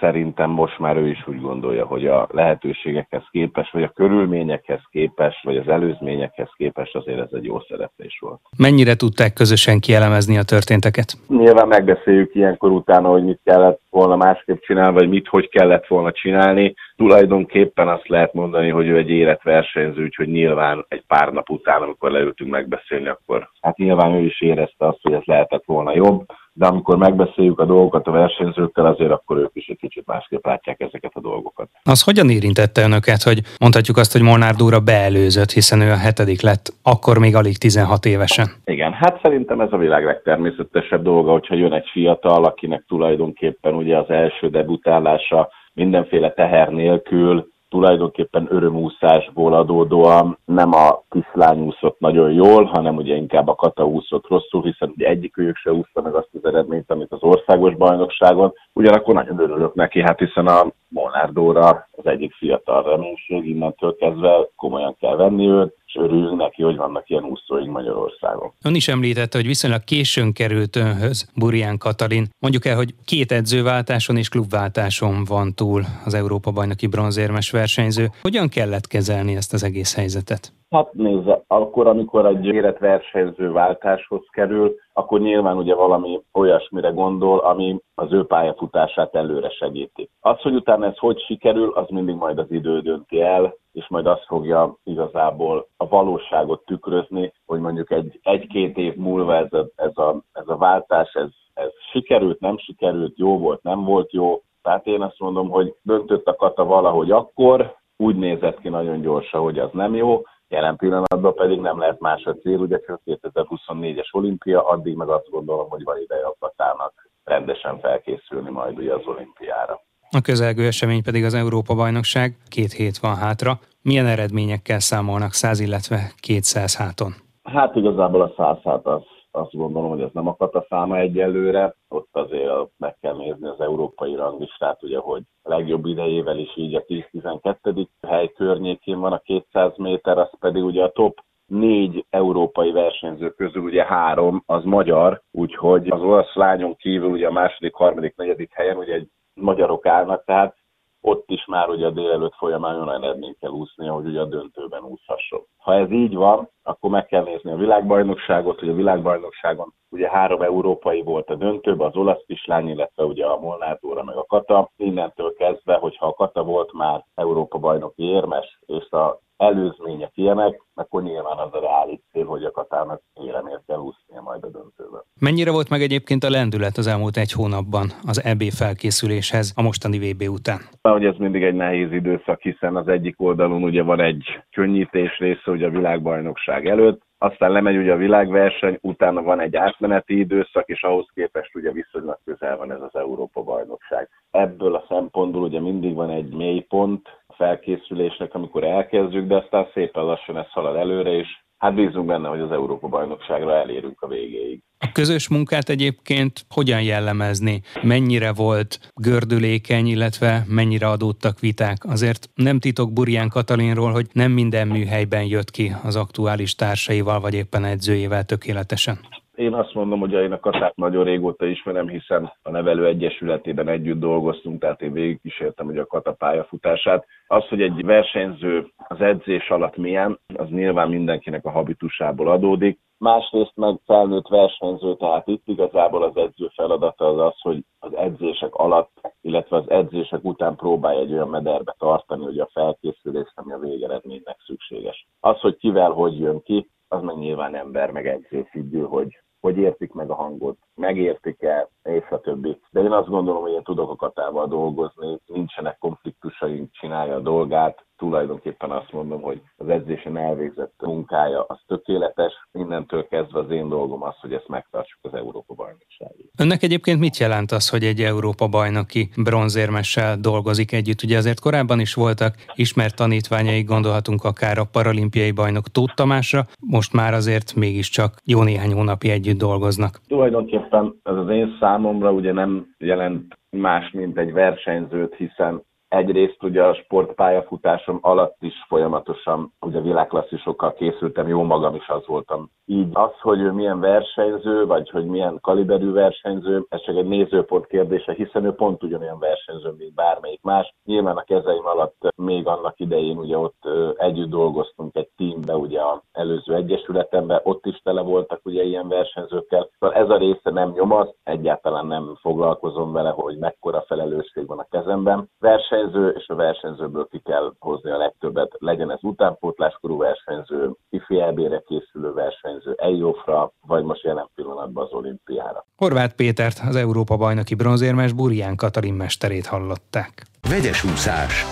szerintem 0.00 0.50
most 0.50 0.78
már 0.78 0.96
ő 0.96 1.08
is 1.08 1.26
úgy 1.26 1.40
gondolja, 1.40 1.86
hogy 1.86 2.06
a 2.06 2.28
lehetőségekhez 2.30 3.22
képes, 3.30 3.70
vagy 3.70 3.82
a 3.82 3.88
körülményekhez 3.88 4.80
képes, 4.90 5.40
vagy 5.42 5.56
az 5.56 5.68
előzményekhez 5.68 6.48
képes 6.56 6.92
azért 6.92 7.18
ez 7.18 7.28
egy 7.32 7.44
jó 7.44 7.60
szereplés 7.68 8.18
volt. 8.20 8.40
Mennyire 8.58 8.94
tudták 8.94 9.32
közösen 9.32 9.80
kielemezni 9.80 10.38
a 10.38 10.42
történteket? 10.42 11.12
Nyilván 11.28 11.68
megbeszéljük 11.68 12.34
ilyenkor 12.34 12.70
utána, 12.70 13.08
hogy 13.08 13.24
mit 13.24 13.40
kellett 13.44 13.80
volna 13.90 14.16
másképp 14.16 14.60
csinálni, 14.60 14.98
vagy 14.98 15.08
mit 15.08 15.28
hogy 15.28 15.48
kellett 15.48 15.86
volna 15.86 16.12
csinálni. 16.12 16.74
Tulajdonképpen 16.96 17.88
azt 17.88 18.08
lehet 18.08 18.34
mondani, 18.34 18.68
hogy 18.68 18.86
ő 18.86 18.96
egy 18.96 19.10
érett 19.10 19.42
versenyző, 19.42 20.02
úgyhogy 20.02 20.28
nyilván 20.28 20.84
egy 20.88 21.04
pár 21.06 21.32
nap 21.32 21.50
után, 21.50 21.82
amikor 21.82 22.10
leültünk 22.10 22.50
megbeszélni, 22.50 23.08
akkor 23.08 23.48
hát 23.60 23.76
nyilván 23.76 24.14
ő 24.14 24.20
is 24.20 24.40
érezte 24.40 24.86
azt, 24.86 24.98
hogy 25.02 25.12
ez 25.12 25.24
lehetett 25.24 25.64
volna 25.64 25.94
jobb 25.94 26.26
de 26.56 26.66
amikor 26.66 26.96
megbeszéljük 26.96 27.60
a 27.60 27.64
dolgokat 27.64 28.06
a 28.06 28.10
versenyzőkkel, 28.10 28.86
azért 28.86 29.10
akkor 29.10 29.36
ők 29.36 29.50
is 29.52 29.66
egy 29.66 29.76
kicsit 29.76 30.06
másképp 30.06 30.46
látják 30.46 30.80
ezeket 30.80 31.12
a 31.14 31.20
dolgokat. 31.20 31.68
Az 31.82 32.02
hogyan 32.02 32.30
érintette 32.30 32.82
önöket, 32.82 33.22
hogy 33.22 33.40
mondhatjuk 33.60 33.96
azt, 33.96 34.12
hogy 34.12 34.22
Molnár 34.22 34.54
Dóra 34.54 34.80
beelőzött, 34.80 35.50
hiszen 35.50 35.80
ő 35.80 35.90
a 35.90 35.96
hetedik 35.96 36.40
lett, 36.40 36.72
akkor 36.82 37.18
még 37.18 37.34
alig 37.36 37.58
16 37.58 38.04
évesen? 38.04 38.46
Igen, 38.64 38.92
hát 38.92 39.20
szerintem 39.22 39.60
ez 39.60 39.72
a 39.72 39.76
világ 39.76 40.04
legtermészetesebb 40.04 41.02
dolga, 41.02 41.32
hogyha 41.32 41.54
jön 41.54 41.72
egy 41.72 41.88
fiatal, 41.92 42.44
akinek 42.44 42.84
tulajdonképpen 42.88 43.74
ugye 43.74 43.98
az 43.98 44.10
első 44.10 44.48
debutálása 44.48 45.48
mindenféle 45.72 46.32
teher 46.32 46.68
nélkül, 46.68 47.52
tulajdonképpen 47.74 48.46
örömúszásból 48.50 49.54
adódóan 49.54 50.38
nem 50.44 50.72
a 50.72 51.02
kislány 51.10 51.60
úszott 51.60 51.98
nagyon 51.98 52.32
jól, 52.32 52.64
hanem 52.64 52.96
ugye 52.96 53.14
inkább 53.14 53.48
a 53.48 53.54
kata 53.54 53.84
úszott 53.84 54.28
rosszul, 54.28 54.62
hiszen 54.62 54.92
ugye 54.96 55.08
egyikőjük 55.08 55.56
se 55.56 55.72
úszta 55.72 56.02
meg 56.02 56.14
azt 56.14 56.28
az 56.32 56.44
eredményt, 56.44 56.90
amit 56.90 57.12
az 57.12 57.22
országos 57.22 57.74
bajnokságon. 57.74 58.52
Ugyanakkor 58.72 59.14
nagyon 59.14 59.38
örülök 59.38 59.74
neki, 59.74 60.00
hát 60.00 60.18
hiszen 60.18 60.46
a 60.46 60.66
Molnár 60.88 61.32
Dóra 61.32 61.88
az 61.90 62.06
egyik 62.06 62.34
fiatal 62.34 62.82
reménység, 62.82 63.48
innentől 63.48 63.96
kezdve 63.96 64.48
komolyan 64.56 64.96
kell 65.00 65.16
venni 65.16 65.48
őt, 65.48 65.76
és 65.94 66.00
örülünk 66.00 66.36
neki, 66.36 66.62
hogy 66.62 66.76
vannak 66.76 67.10
ilyen 67.10 67.24
úszóink 67.24 67.70
Magyarországon. 67.70 68.52
Ön 68.62 68.74
is 68.74 68.88
említette, 68.88 69.38
hogy 69.38 69.46
viszonylag 69.46 69.84
későn 69.84 70.32
került 70.32 70.76
önhöz 70.76 71.28
Burján 71.34 71.78
Katalin. 71.78 72.28
Mondjuk 72.38 72.64
el, 72.64 72.76
hogy 72.76 72.94
két 73.04 73.32
edzőváltáson 73.32 74.16
és 74.16 74.28
klubváltáson 74.28 75.24
van 75.24 75.54
túl 75.54 75.84
az 76.04 76.14
Európa-bajnoki 76.14 76.86
bronzérmes 76.86 77.50
versenyző. 77.50 78.10
Hogyan 78.22 78.48
kellett 78.48 78.86
kezelni 78.86 79.36
ezt 79.36 79.52
az 79.52 79.62
egész 79.62 79.94
helyzetet? 79.94 80.52
Hát 80.74 80.92
nézze, 80.92 81.42
akkor, 81.46 81.86
amikor 81.86 82.26
egy 82.26 82.46
életversenyző 82.46 83.52
váltáshoz 83.52 84.26
kerül, 84.30 84.74
akkor 84.92 85.20
nyilván 85.20 85.56
ugye 85.56 85.74
valami 85.74 86.20
olyasmire 86.32 86.88
gondol, 86.88 87.38
ami 87.38 87.80
az 87.94 88.12
ő 88.12 88.24
pályafutását 88.26 89.14
előre 89.14 89.50
segíti. 89.50 90.08
Az, 90.20 90.40
hogy 90.40 90.54
utána 90.54 90.86
ez 90.86 90.98
hogy 90.98 91.20
sikerül, 91.20 91.70
az 91.70 91.88
mindig 91.88 92.14
majd 92.14 92.38
az 92.38 92.50
idő 92.50 92.80
dönti 92.80 93.20
el, 93.20 93.54
és 93.72 93.86
majd 93.88 94.06
azt 94.06 94.24
fogja 94.26 94.76
igazából 94.84 95.66
a 95.76 95.88
valóságot 95.88 96.64
tükrözni, 96.64 97.32
hogy 97.46 97.60
mondjuk 97.60 97.90
egy, 97.90 98.18
egy-két 98.22 98.76
év 98.76 98.94
múlva 98.94 99.36
ez 99.36 99.52
a, 99.52 99.66
ez 99.76 99.96
a, 99.96 100.22
ez 100.32 100.48
a 100.48 100.56
váltás, 100.56 101.12
ez, 101.12 101.30
ez 101.54 101.70
sikerült, 101.92 102.40
nem 102.40 102.58
sikerült, 102.58 103.18
jó 103.18 103.38
volt, 103.38 103.62
nem 103.62 103.84
volt 103.84 104.12
jó. 104.12 104.42
Tehát 104.62 104.86
én 104.86 105.02
azt 105.02 105.18
mondom, 105.18 105.48
hogy 105.48 105.74
döntött 105.82 106.26
a 106.26 106.36
kata 106.36 106.64
valahogy 106.64 107.10
akkor, 107.10 107.76
úgy 107.96 108.16
nézett 108.16 108.60
ki 108.60 108.68
nagyon 108.68 109.00
gyorsan, 109.00 109.40
hogy 109.40 109.58
az 109.58 109.70
nem 109.72 109.94
jó, 109.94 110.22
Jelen 110.54 110.76
pillanatban 110.76 111.34
pedig 111.34 111.60
nem 111.60 111.78
lehet 111.78 112.00
más 112.00 112.24
a 112.24 112.34
cél, 112.34 112.58
ugye 112.58 112.78
csak 112.86 113.00
2024-es 113.06 114.08
olimpia, 114.12 114.68
addig 114.68 114.96
meg 114.96 115.08
azt 115.08 115.30
gondolom, 115.30 115.68
hogy 115.68 115.84
van 115.84 115.96
ideje 116.02 116.24
a 116.24 116.36
Katának 116.38 116.92
rendesen 117.24 117.78
felkészülni 117.78 118.50
majd 118.50 118.78
ugye 118.78 118.94
az 118.94 119.02
olimpiára. 119.04 119.80
A 120.10 120.20
közelgő 120.20 120.66
esemény 120.66 121.02
pedig 121.02 121.24
az 121.24 121.34
Európa-bajnokság, 121.34 122.36
két 122.48 122.72
hét 122.72 122.98
van 122.98 123.16
hátra. 123.16 123.52
Milyen 123.82 124.06
eredményekkel 124.06 124.78
számolnak 124.78 125.32
100, 125.32 125.60
illetve 125.60 125.98
200 126.20 126.76
háton? 126.76 127.12
Hát 127.42 127.76
igazából 127.76 128.22
a 128.22 128.32
100 128.36 128.56
hát 128.64 128.86
az 128.86 129.02
azt 129.34 129.56
gondolom, 129.56 129.88
hogy 129.88 130.00
ez 130.00 130.10
nem 130.12 130.28
akadt 130.28 130.54
a 130.54 130.66
száma 130.68 130.98
egyelőre. 130.98 131.74
Ott 131.88 132.08
azért 132.12 132.68
meg 132.76 132.96
kell 133.00 133.16
nézni 133.16 133.48
az 133.48 133.60
európai 133.60 134.14
ranglistát, 134.14 134.82
ugye, 134.82 134.98
hogy 134.98 135.22
a 135.42 135.48
legjobb 135.48 135.86
idejével 135.86 136.38
is 136.38 136.56
így 136.56 136.74
a 136.74 136.84
10-12. 136.84 137.86
hely 138.02 138.32
környékén 138.32 139.00
van 139.00 139.12
a 139.12 139.18
200 139.18 139.72
méter, 139.76 140.18
az 140.18 140.30
pedig 140.38 140.64
ugye 140.64 140.82
a 140.82 140.92
top 140.92 141.24
négy 141.46 142.06
európai 142.10 142.72
versenyző 142.72 143.30
közül 143.30 143.62
ugye 143.62 143.84
három 143.84 144.42
az 144.46 144.64
magyar, 144.64 145.22
úgyhogy 145.30 145.90
az 145.90 146.00
olasz 146.00 146.34
lányon 146.34 146.76
kívül 146.76 147.10
ugye 147.10 147.26
a 147.26 147.32
második, 147.32 147.74
harmadik, 147.74 148.16
negyedik 148.16 148.52
helyen 148.52 148.76
ugye 148.76 148.94
egy 148.94 149.08
magyarok 149.34 149.86
állnak, 149.86 150.24
tehát 150.24 150.56
ott 151.06 151.30
is 151.30 151.44
már 151.46 151.68
ugye 151.68 151.86
a 151.86 151.90
délelőtt 151.90 152.34
folyamán 152.34 152.74
olyan 152.74 153.02
eredményt 153.02 153.38
kell 153.38 153.50
úsznia, 153.50 153.92
hogy 153.92 154.06
ugye 154.06 154.20
a 154.20 154.24
döntőben 154.24 154.82
úszhasson. 154.82 155.40
Ha 155.56 155.74
ez 155.74 155.90
így 155.90 156.14
van, 156.14 156.48
akkor 156.62 156.90
meg 156.90 157.06
kell 157.06 157.22
nézni 157.22 157.50
a 157.50 157.56
világbajnokságot, 157.56 158.58
hogy 158.58 158.68
a 158.68 158.74
világbajnokságon 158.74 159.74
ugye 159.90 160.08
három 160.08 160.42
európai 160.42 161.02
volt 161.02 161.30
a 161.30 161.34
döntőben, 161.34 161.86
az 161.86 161.96
olasz 161.96 162.22
kislány, 162.26 162.68
illetve 162.68 163.04
ugye 163.04 163.26
a 163.26 163.38
Molnár 163.38 163.78
meg 164.04 164.16
a 164.16 164.24
Kata. 164.24 164.70
Innentől 164.76 165.34
kezdve, 165.34 165.74
hogyha 165.74 166.06
a 166.06 166.14
Kata 166.14 166.44
volt 166.44 166.72
már 166.72 167.04
Európa 167.14 167.58
bajnoki 167.58 168.02
érmes, 168.02 168.58
és 168.66 168.90
a 168.90 169.18
előzmények 169.36 170.10
ilyenek, 170.14 170.62
akkor 170.74 171.02
nyilván 171.02 171.38
az 171.38 171.52
a 171.52 171.60
reális 171.60 171.98
cél, 172.12 172.24
hogy 172.24 172.44
a 172.44 172.50
Katának 172.50 173.02
éremért 173.14 173.62
kell 173.66 173.78
úsznia 173.78 174.20
majd 174.20 174.44
a 174.44 174.48
döntőben. 174.48 175.02
Mennyire 175.20 175.50
volt 175.50 175.70
meg 175.70 175.82
egyébként 175.82 176.24
a 176.24 176.30
lendület 176.30 176.76
az 176.76 176.86
elmúlt 176.86 177.16
egy 177.16 177.32
hónapban 177.32 177.86
az 178.06 178.24
EB 178.24 178.42
felkészüléshez 178.42 179.52
a 179.56 179.62
mostani 179.62 179.98
VB 179.98 180.22
után? 180.28 180.60
Hogy 180.82 181.04
ez 181.04 181.16
mindig 181.16 181.42
egy 181.42 181.54
nehéz 181.54 181.92
időszak, 181.92 182.40
hiszen 182.40 182.76
az 182.76 182.88
egyik 182.88 183.20
oldalon 183.20 183.62
ugye 183.62 183.82
van 183.82 184.00
egy 184.00 184.24
könnyítés 184.50 185.18
része 185.18 185.50
ugye 185.50 185.66
a 185.66 185.70
világbajnokság 185.70 186.66
előtt, 186.66 187.02
aztán 187.18 187.52
lemegy 187.52 187.76
ugye 187.76 187.92
a 187.92 187.96
világverseny, 187.96 188.78
utána 188.80 189.22
van 189.22 189.40
egy 189.40 189.56
átmeneti 189.56 190.18
időszak, 190.18 190.68
és 190.68 190.82
ahhoz 190.82 191.06
képest 191.14 191.54
ugye 191.54 191.72
viszonylag 191.72 192.18
közel 192.24 192.56
van 192.56 192.72
ez 192.72 192.80
az 192.80 192.94
Európa-bajnokság. 192.94 194.08
Ebből 194.30 194.74
a 194.74 194.84
szempontból 194.88 195.42
ugye 195.42 195.60
mindig 195.60 195.94
van 195.94 196.10
egy 196.10 196.34
mélypont 196.34 197.08
felkészülésnek, 197.36 198.34
amikor 198.34 198.64
elkezdjük, 198.64 199.26
de 199.26 199.36
aztán 199.36 199.66
szépen 199.74 200.04
lassan 200.04 200.38
ez 200.38 200.50
halad 200.50 200.76
előre, 200.76 201.10
és 201.10 201.28
hát 201.58 201.74
bízunk 201.74 202.06
benne, 202.06 202.28
hogy 202.28 202.40
az 202.40 202.52
Európa-bajnokságra 202.52 203.56
elérünk 203.56 204.02
a 204.02 204.06
végéig. 204.06 204.60
A 204.78 204.92
közös 204.92 205.28
munkát 205.28 205.68
egyébként 205.68 206.46
hogyan 206.54 206.82
jellemezni? 206.82 207.62
Mennyire 207.82 208.32
volt 208.32 208.78
gördülékeny, 208.94 209.86
illetve 209.86 210.44
mennyire 210.48 210.88
adódtak 210.88 211.40
viták? 211.40 211.84
Azért 211.84 212.28
nem 212.34 212.58
titok 212.58 212.92
Burján 212.92 213.28
Katalinról, 213.28 213.92
hogy 213.92 214.06
nem 214.12 214.32
minden 214.32 214.68
műhelyben 214.68 215.24
jött 215.24 215.50
ki 215.50 215.72
az 215.82 215.96
aktuális 215.96 216.54
társaival, 216.54 217.20
vagy 217.20 217.34
éppen 217.34 217.64
edzőjével 217.64 218.24
tökéletesen. 218.24 218.98
Én 219.34 219.54
azt 219.54 219.74
mondom, 219.74 220.00
hogy 220.00 220.12
én 220.12 220.32
a 220.32 220.40
Katát 220.40 220.76
nagyon 220.76 221.04
régóta 221.04 221.46
ismerem, 221.46 221.88
hiszen 221.88 222.32
a 222.42 222.50
nevelő 222.50 222.86
egyesületében 222.86 223.68
együtt 223.68 224.00
dolgoztunk, 224.00 224.60
tehát 224.60 224.82
én 224.82 224.92
végigkísértem 224.92 225.66
hogy 225.66 225.78
a 225.78 225.86
Kata 225.86 226.12
pályafutását. 226.12 227.06
Az, 227.26 227.48
hogy 227.48 227.62
egy 227.62 227.84
versenyző 227.84 228.66
az 228.88 229.00
edzés 229.00 229.50
alatt 229.50 229.76
milyen, 229.76 230.18
az 230.34 230.48
nyilván 230.48 230.88
mindenkinek 230.88 231.44
a 231.44 231.50
habitusából 231.50 232.28
adódik. 232.28 232.78
Másrészt 232.98 233.52
meg 233.54 233.74
felnőtt 233.86 234.28
versenyző, 234.28 234.96
tehát 234.96 235.26
itt 235.26 235.42
igazából 235.48 236.02
az 236.02 236.16
edző 236.16 236.50
feladata 236.54 237.06
az 237.06 237.18
az, 237.18 237.40
hogy 237.40 237.64
az 237.78 237.94
edzések 237.96 238.54
alatt, 238.54 239.14
illetve 239.20 239.56
az 239.56 239.70
edzések 239.70 240.24
után 240.24 240.56
próbálja 240.56 241.00
egy 241.00 241.12
olyan 241.12 241.28
mederbe 241.28 241.74
tartani, 241.78 242.24
hogy 242.24 242.38
a 242.38 242.48
felkészülés, 242.52 243.32
ami 243.34 243.52
a 243.52 243.58
végeredménynek 243.58 244.36
szükséges. 244.46 245.06
Az, 245.20 245.40
hogy 245.40 245.56
kivel 245.56 245.90
hogy 245.90 246.18
jön 246.18 246.42
ki, 246.42 246.68
az 246.88 247.02
meg 247.02 247.16
nyilván 247.16 247.54
ember, 247.54 247.90
meg 247.90 248.06
edző 248.06 248.46
függő, 248.50 248.82
hogy 248.82 249.18
hogy 249.44 249.56
értik 249.56 249.92
meg 249.92 250.10
a 250.10 250.14
hangot, 250.14 250.58
megértik-e, 250.74 251.68
és 251.82 252.08
a 252.10 252.20
többi. 252.20 252.60
De 252.70 252.80
én 252.80 252.92
azt 252.92 253.08
gondolom, 253.08 253.42
hogy 253.42 253.52
én 253.52 253.62
tudok 253.62 253.90
a 253.90 253.96
katával 253.96 254.46
dolgozni, 254.46 255.18
nincsenek 255.26 255.78
konfliktusaink, 255.78 256.72
csinálja 256.72 257.14
a 257.14 257.20
dolgát, 257.20 257.86
tulajdonképpen 257.96 258.70
azt 258.70 258.92
mondom, 258.92 259.22
hogy 259.22 259.42
az 259.56 259.68
edzésen 259.68 260.16
elvégzett 260.16 260.74
munkája 260.82 261.44
az 261.44 261.58
tökéletes, 261.66 262.32
innentől 262.52 263.08
kezdve 263.08 263.38
az 263.38 263.50
én 263.50 263.68
dolgom 263.68 264.02
az, 264.02 264.16
hogy 264.20 264.32
ezt 264.32 264.48
megtartsuk 264.48 264.98
az 265.02 265.14
Európa 265.14 265.54
bajnokságig. 265.54 266.23
Önnek 266.38 266.62
egyébként 266.62 267.00
mit 267.00 267.18
jelent 267.18 267.50
az, 267.52 267.68
hogy 267.68 267.84
egy 267.84 268.00
Európa 268.00 268.48
bajnoki 268.48 269.08
bronzérmessel 269.24 270.16
dolgozik 270.16 270.72
együtt? 270.72 271.02
Ugye 271.02 271.16
azért 271.16 271.40
korábban 271.40 271.80
is 271.80 271.94
voltak 271.94 272.34
ismert 272.54 272.96
tanítványai, 272.96 273.62
gondolhatunk 273.62 274.24
akár 274.24 274.58
a 274.58 274.68
paralimpiai 274.72 275.30
bajnok 275.30 275.68
Tóth 275.68 275.94
Tamásra, 275.94 276.46
most 276.60 276.92
már 276.92 277.14
azért 277.14 277.54
mégiscsak 277.54 278.14
jó 278.24 278.42
néhány 278.42 278.72
hónapi 278.72 279.10
együtt 279.10 279.38
dolgoznak. 279.38 280.00
Tulajdonképpen 280.08 280.94
ez 281.02 281.16
az 281.16 281.28
én 281.28 281.56
számomra 281.60 282.12
ugye 282.12 282.32
nem 282.32 282.74
jelent 282.78 283.38
más, 283.50 283.90
mint 283.90 284.18
egy 284.18 284.32
versenyzőt, 284.32 285.14
hiszen 285.16 285.62
Egyrészt 285.94 286.42
ugye 286.42 286.62
a 286.62 286.74
sportpályafutásom 286.74 287.98
alatt 288.02 288.36
is 288.40 288.64
folyamatosan 288.68 289.52
ugye 289.60 289.80
világklasszisokkal 289.80 290.72
készültem, 290.72 291.28
jó 291.28 291.42
magam 291.42 291.74
is 291.74 291.88
az 291.88 292.06
voltam. 292.06 292.50
Így 292.66 292.88
az, 292.92 293.10
hogy 293.20 293.40
ő 293.40 293.52
milyen 293.52 293.80
versenyző, 293.80 294.66
vagy 294.66 294.90
hogy 294.90 295.06
milyen 295.06 295.38
kaliberű 295.40 295.92
versenyző, 295.92 296.66
ez 296.68 296.80
csak 296.80 296.96
egy 296.96 297.06
nézőpont 297.06 297.66
kérdése, 297.66 298.12
hiszen 298.12 298.44
ő 298.44 298.52
pont 298.52 298.82
ugyanolyan 298.82 299.18
versenyző, 299.18 299.74
mint 299.78 299.94
bármelyik 299.94 300.42
más. 300.42 300.74
Nyilván 300.84 301.16
a 301.16 301.22
kezeim 301.22 301.66
alatt 301.66 302.12
még 302.16 302.46
annak 302.46 302.80
idején 302.80 303.16
ugye 303.16 303.38
ott 303.38 303.68
együtt 303.96 304.30
dolgoztunk 304.30 304.96
egy 304.96 305.08
teambe, 305.16 305.56
ugye 305.56 305.80
a 305.80 306.02
előző 306.12 306.54
egyesületemben, 306.54 307.40
ott 307.42 307.66
is 307.66 307.80
tele 307.82 308.00
voltak 308.00 308.40
ugye 308.44 308.62
ilyen 308.62 308.88
versenyzőkkel. 308.88 309.68
Szóval 309.78 309.96
ez 309.96 310.10
a 310.10 310.16
része 310.16 310.50
nem 310.50 310.70
nyomaszt, 310.70 311.16
egyáltalán 311.22 311.86
nem 311.86 312.18
foglalkozom 312.20 312.92
vele, 312.92 313.10
hogy 313.10 313.38
mekkora 313.38 313.84
felelősség 313.86 314.46
van 314.46 314.58
a 314.58 314.66
kezemben. 314.70 315.28
Verseny 315.38 315.83
versenyző, 315.84 316.14
és 316.18 316.28
a 316.28 316.34
versenyzőből 316.34 317.08
ki 317.10 317.20
kell 317.24 317.54
hozni 317.58 317.90
a 317.90 317.96
legtöbbet. 317.96 318.52
Legyen 318.58 318.90
ez 318.90 318.98
utánpótláskorú 319.02 319.96
versenyző, 319.96 320.70
ifi 320.90 321.22
készülő 321.66 322.12
versenyző, 322.12 322.74
Eljofra, 322.76 323.52
vagy 323.66 323.84
most 323.84 324.02
jelen 324.02 324.28
pillanatban 324.34 324.84
az 324.84 324.92
olimpiára. 324.92 325.66
Horváth 325.76 326.14
Pétert, 326.14 326.60
az 326.68 326.76
Európa 326.76 327.16
bajnoki 327.16 327.54
bronzérmes 327.54 328.12
Burján 328.12 328.56
Katalin 328.56 328.94
mesterét 328.94 329.46
hallották. 329.46 330.22
Vegyes 330.48 330.84
úszás 330.84 331.44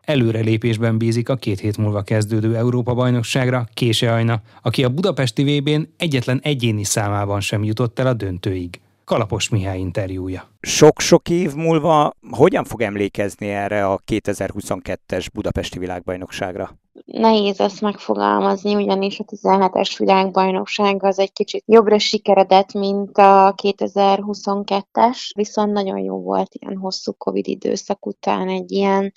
előrelépésben 0.00 0.98
bízik 0.98 1.28
a 1.28 1.36
két 1.36 1.60
hét 1.60 1.76
múlva 1.76 2.02
kezdődő 2.02 2.56
Európa-bajnokságra 2.56 3.64
Kése 3.74 4.12
Ajna, 4.12 4.40
aki 4.62 4.84
a 4.84 4.88
budapesti 4.88 5.42
VB-n 5.42 5.82
egyetlen 5.96 6.40
egyéni 6.42 6.84
számában 6.84 7.40
sem 7.40 7.64
jutott 7.64 7.98
el 7.98 8.06
a 8.06 8.12
döntőig. 8.12 8.80
Kalapos 9.08 9.48
Mihály 9.48 9.78
interjúja. 9.78 10.48
Sok-sok 10.60 11.28
év 11.28 11.54
múlva 11.54 12.12
hogyan 12.30 12.64
fog 12.64 12.80
emlékezni 12.82 13.48
erre 13.48 13.86
a 13.86 13.98
2022-es 14.06 15.26
budapesti 15.32 15.78
világbajnokságra? 15.78 16.78
Nehéz 17.12 17.60
ezt 17.60 17.80
megfogalmazni, 17.80 18.74
ugyanis 18.74 19.20
a 19.20 19.24
17-es 19.24 19.94
világbajnokság 19.98 21.02
az 21.02 21.18
egy 21.18 21.32
kicsit 21.32 21.62
jobbra 21.66 21.98
sikeredett, 21.98 22.72
mint 22.72 23.18
a 23.18 23.54
2022-es, 23.62 25.18
viszont 25.34 25.72
nagyon 25.72 25.98
jó 25.98 26.22
volt 26.22 26.54
ilyen 26.54 26.76
hosszú 26.76 27.12
Covid 27.12 27.46
időszak 27.46 28.06
után 28.06 28.48
egy 28.48 28.70
ilyen 28.70 29.12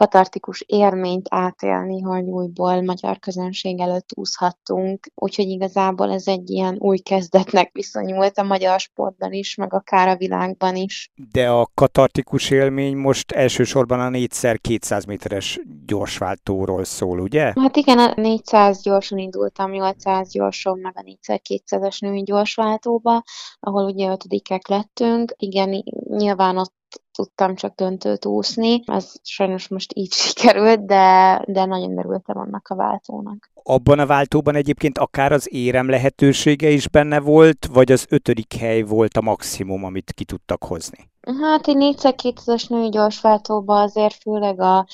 katartikus 0.00 0.64
élményt 0.66 1.26
átélni, 1.30 2.00
hogy 2.00 2.22
újból 2.22 2.82
magyar 2.82 3.18
közönség 3.18 3.80
előtt 3.80 4.08
úszhattunk. 4.14 5.06
Úgyhogy 5.14 5.48
igazából 5.48 6.10
ez 6.12 6.26
egy 6.26 6.50
ilyen 6.50 6.76
új 6.78 6.98
kezdetnek 6.98 7.70
viszonyult 7.72 8.38
a 8.38 8.42
magyar 8.42 8.80
sportban 8.80 9.32
is, 9.32 9.54
meg 9.54 9.74
akár 9.74 10.08
a 10.08 10.16
világban 10.16 10.76
is. 10.76 11.10
De 11.32 11.48
a 11.48 11.70
katartikus 11.74 12.50
élmény 12.50 12.96
most 12.96 13.32
elsősorban 13.32 14.00
a 14.00 14.08
4x200 14.08 15.06
méteres 15.06 15.60
gyorsváltóról 15.86 16.84
szól, 16.84 17.20
ugye? 17.30 17.52
Hát 17.60 17.76
igen, 17.76 17.98
a 17.98 18.12
400 18.16 18.82
gyorsan 18.82 19.18
indultam, 19.18 19.70
800 19.70 20.32
gyorsan, 20.32 20.78
meg 20.78 20.92
a 20.96 21.02
4x200-es 21.02 22.00
női 22.00 22.22
gyorsváltóba, 22.22 23.22
ahol 23.60 23.84
ugye 23.84 24.10
ötödikek 24.10 24.68
lettünk. 24.68 25.32
Igen, 25.36 25.84
nyilván 26.08 26.56
ott 26.56 26.74
tudtam 27.12 27.54
csak 27.54 27.74
döntőt 27.74 28.24
úszni. 28.24 28.82
Ez 28.86 29.12
sajnos 29.22 29.68
most 29.68 29.92
így 29.94 30.12
sikerült, 30.26 30.86
de, 30.86 31.42
de 31.46 31.64
nagyon 31.64 31.98
örültem 31.98 32.38
annak 32.38 32.68
a 32.68 32.74
váltónak. 32.74 33.50
Abban 33.62 33.98
a 33.98 34.06
váltóban 34.06 34.54
egyébként 34.54 34.98
akár 34.98 35.32
az 35.32 35.48
érem 35.52 35.88
lehetősége 35.88 36.70
is 36.70 36.88
benne 36.88 37.20
volt, 37.20 37.66
vagy 37.72 37.92
az 37.92 38.06
ötödik 38.08 38.54
hely 38.54 38.82
volt 38.82 39.16
a 39.16 39.20
maximum, 39.20 39.84
amit 39.84 40.12
ki 40.12 40.24
tudtak 40.24 40.64
hozni? 40.64 41.09
Hát 41.40 41.66
egy 41.68 41.76
4x200-as 41.78 42.68
női 42.68 42.88
gyorsváltóban 42.88 43.82
azért 43.82 44.14
főleg 44.14 44.60
a 44.60 44.86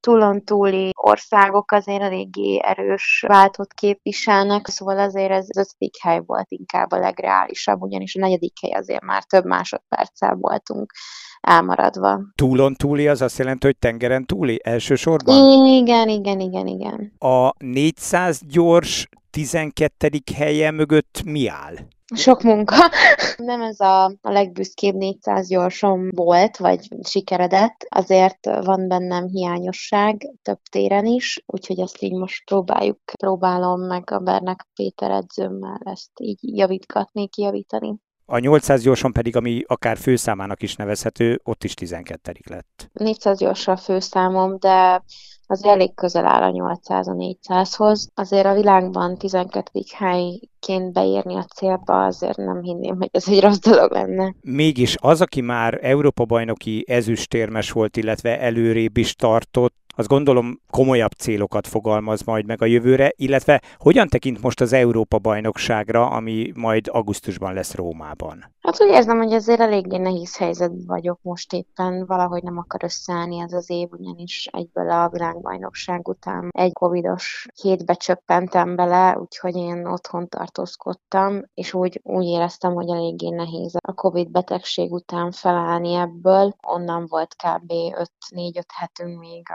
túlon 0.00 0.44
túli 0.44 0.90
országok 0.92 1.72
azért 1.72 2.02
eléggé 2.02 2.60
erős 2.62 3.24
váltót 3.26 3.72
képviselnek, 3.72 4.66
szóval 4.66 4.98
azért 4.98 5.30
ez 5.30 5.46
az 5.48 5.58
ötödik 5.58 5.94
hely 6.02 6.20
volt 6.26 6.46
inkább 6.48 6.90
a 6.92 6.98
legreálisabb, 6.98 7.82
ugyanis 7.82 8.16
a 8.16 8.20
negyedik 8.20 8.52
hely 8.60 8.70
azért 8.70 9.02
már 9.02 9.24
több 9.24 9.44
másodperccel 9.44 10.34
voltunk 10.34 10.92
elmaradva. 11.40 12.20
Túlon 12.34 12.74
túli 12.74 13.08
az 13.08 13.22
azt 13.22 13.38
jelenti, 13.38 13.66
hogy 13.66 13.78
tengeren 13.78 14.26
túli 14.26 14.60
elsősorban? 14.62 15.34
Igen, 15.72 16.08
igen, 16.08 16.40
igen, 16.40 16.66
igen. 16.66 17.12
A 17.18 17.52
400 17.58 18.40
gyors 18.48 19.08
12. 19.30 20.08
helye 20.34 20.70
mögött 20.70 21.22
mi 21.24 21.48
áll? 21.48 21.74
Sok 22.14 22.42
munka. 22.42 22.76
Nem 23.36 23.62
ez 23.62 23.80
a, 23.80 24.04
a 24.04 24.30
legbüszkébb 24.30 24.94
400 24.94 25.48
gyorsom 25.48 26.10
volt, 26.10 26.56
vagy 26.56 26.88
sikeredett. 27.02 27.86
Azért 27.88 28.44
van 28.44 28.88
bennem 28.88 29.26
hiányosság 29.26 30.30
több 30.42 30.60
téren 30.70 31.06
is, 31.06 31.42
úgyhogy 31.46 31.80
azt 31.80 32.02
így 32.02 32.12
most 32.12 32.44
próbáljuk, 32.44 32.98
próbálom 33.18 33.80
meg 33.80 34.10
a 34.10 34.18
Bernek 34.18 34.66
Péter 34.74 35.10
edzőmmel 35.10 35.80
ezt 35.84 36.10
így 36.20 36.38
javítgatni, 36.40 37.28
kijavítani. 37.28 37.94
A 38.26 38.38
800 38.38 38.82
gyorsan 38.82 39.12
pedig, 39.12 39.36
ami 39.36 39.62
akár 39.66 39.96
főszámának 39.96 40.62
is 40.62 40.76
nevezhető, 40.76 41.40
ott 41.44 41.64
is 41.64 41.74
12 41.74 42.32
lett. 42.50 42.90
400 42.92 43.38
gyorsan 43.38 43.76
főszámom, 43.76 44.58
de 44.58 45.04
az 45.46 45.64
elég 45.64 45.94
közel 45.94 46.26
áll 46.26 46.42
a 46.42 46.50
800 46.50 47.08
a 47.08 47.12
400-hoz. 47.12 48.08
Azért 48.14 48.46
a 48.46 48.54
világban 48.54 49.16
12. 49.16 49.80
helyként 49.96 50.92
beírni 50.92 51.34
a 51.34 51.44
célba, 51.54 52.04
azért 52.04 52.36
nem 52.36 52.62
hinném, 52.62 52.96
hogy 52.96 53.08
ez 53.12 53.28
egy 53.28 53.40
rossz 53.40 53.58
dolog 53.58 53.92
lenne. 53.92 54.34
Mégis 54.40 54.96
az, 55.00 55.20
aki 55.20 55.40
már 55.40 55.78
Európa-bajnoki 55.82 56.84
ezüstérmes 56.88 57.70
volt, 57.72 57.96
illetve 57.96 58.40
előrébb 58.40 58.96
is 58.96 59.14
tartott, 59.14 59.74
az 59.96 60.06
gondolom 60.06 60.60
komolyabb 60.70 61.10
célokat 61.10 61.66
fogalmaz 61.66 62.22
majd 62.22 62.46
meg 62.46 62.62
a 62.62 62.66
jövőre, 62.66 63.12
illetve 63.16 63.62
hogyan 63.76 64.08
tekint 64.08 64.42
most 64.42 64.60
az 64.60 64.72
Európa-bajnokságra, 64.72 66.06
ami 66.08 66.52
majd 66.54 66.88
augusztusban 66.90 67.54
lesz 67.54 67.74
Rómában? 67.74 68.53
Hát 68.64 68.82
úgy 68.82 68.88
érzem, 68.88 69.18
hogy 69.18 69.32
azért 69.32 69.60
eléggé 69.60 69.96
nehéz 69.96 70.36
helyzetben 70.36 70.86
vagyok 70.86 71.18
most 71.22 71.52
éppen, 71.52 72.06
valahogy 72.06 72.42
nem 72.42 72.58
akar 72.58 72.84
összeállni 72.84 73.38
ez 73.38 73.52
az 73.52 73.70
év, 73.70 73.88
ugyanis 73.90 74.46
egyből 74.52 74.90
a 74.90 75.08
világbajnokság 75.08 76.08
után 76.08 76.48
egy 76.50 76.72
covidos 76.72 77.46
hétbe 77.62 77.94
csöppentem 77.94 78.76
bele, 78.76 79.18
úgyhogy 79.18 79.56
én 79.56 79.86
otthon 79.86 80.28
tartózkodtam, 80.28 81.42
és 81.54 81.74
úgy, 81.74 82.00
úgy 82.02 82.24
éreztem, 82.24 82.74
hogy 82.74 82.88
eléggé 82.88 83.28
nehéz 83.28 83.74
a 83.86 83.92
covid 83.92 84.30
betegség 84.30 84.92
után 84.92 85.30
felállni 85.30 85.94
ebből. 85.94 86.54
Onnan 86.66 87.06
volt 87.06 87.34
kb. 87.34 87.70
5-4-5 87.70 88.62
hetünk 88.74 89.18
még 89.18 89.46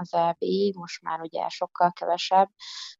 az 0.00 0.14
EB, 0.14 0.44
most 0.74 1.02
már 1.02 1.20
ugye 1.20 1.48
sokkal 1.48 1.92
kevesebb, 1.92 2.48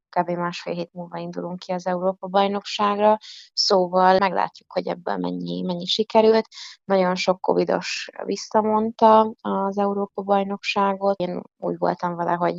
kb. 0.09 0.31
másfél 0.31 0.75
hét 0.75 0.92
múlva 0.92 1.18
indulunk 1.18 1.59
ki 1.59 1.73
az 1.73 1.87
Európa-bajnokságra, 1.87 3.18
szóval 3.53 4.18
meglátjuk, 4.18 4.73
hogy 4.73 4.87
ebből 4.87 5.16
mennyi, 5.16 5.62
mennyi 5.62 5.87
sikerült. 5.87 6.49
Nagyon 6.85 7.14
sok 7.14 7.40
covidos 7.40 8.09
visszamondta 8.25 9.33
az 9.40 9.79
Európa-bajnokságot. 9.79 11.21
Én 11.21 11.42
úgy 11.57 11.79
voltam 11.79 12.16
vele, 12.16 12.33
hogy 12.33 12.55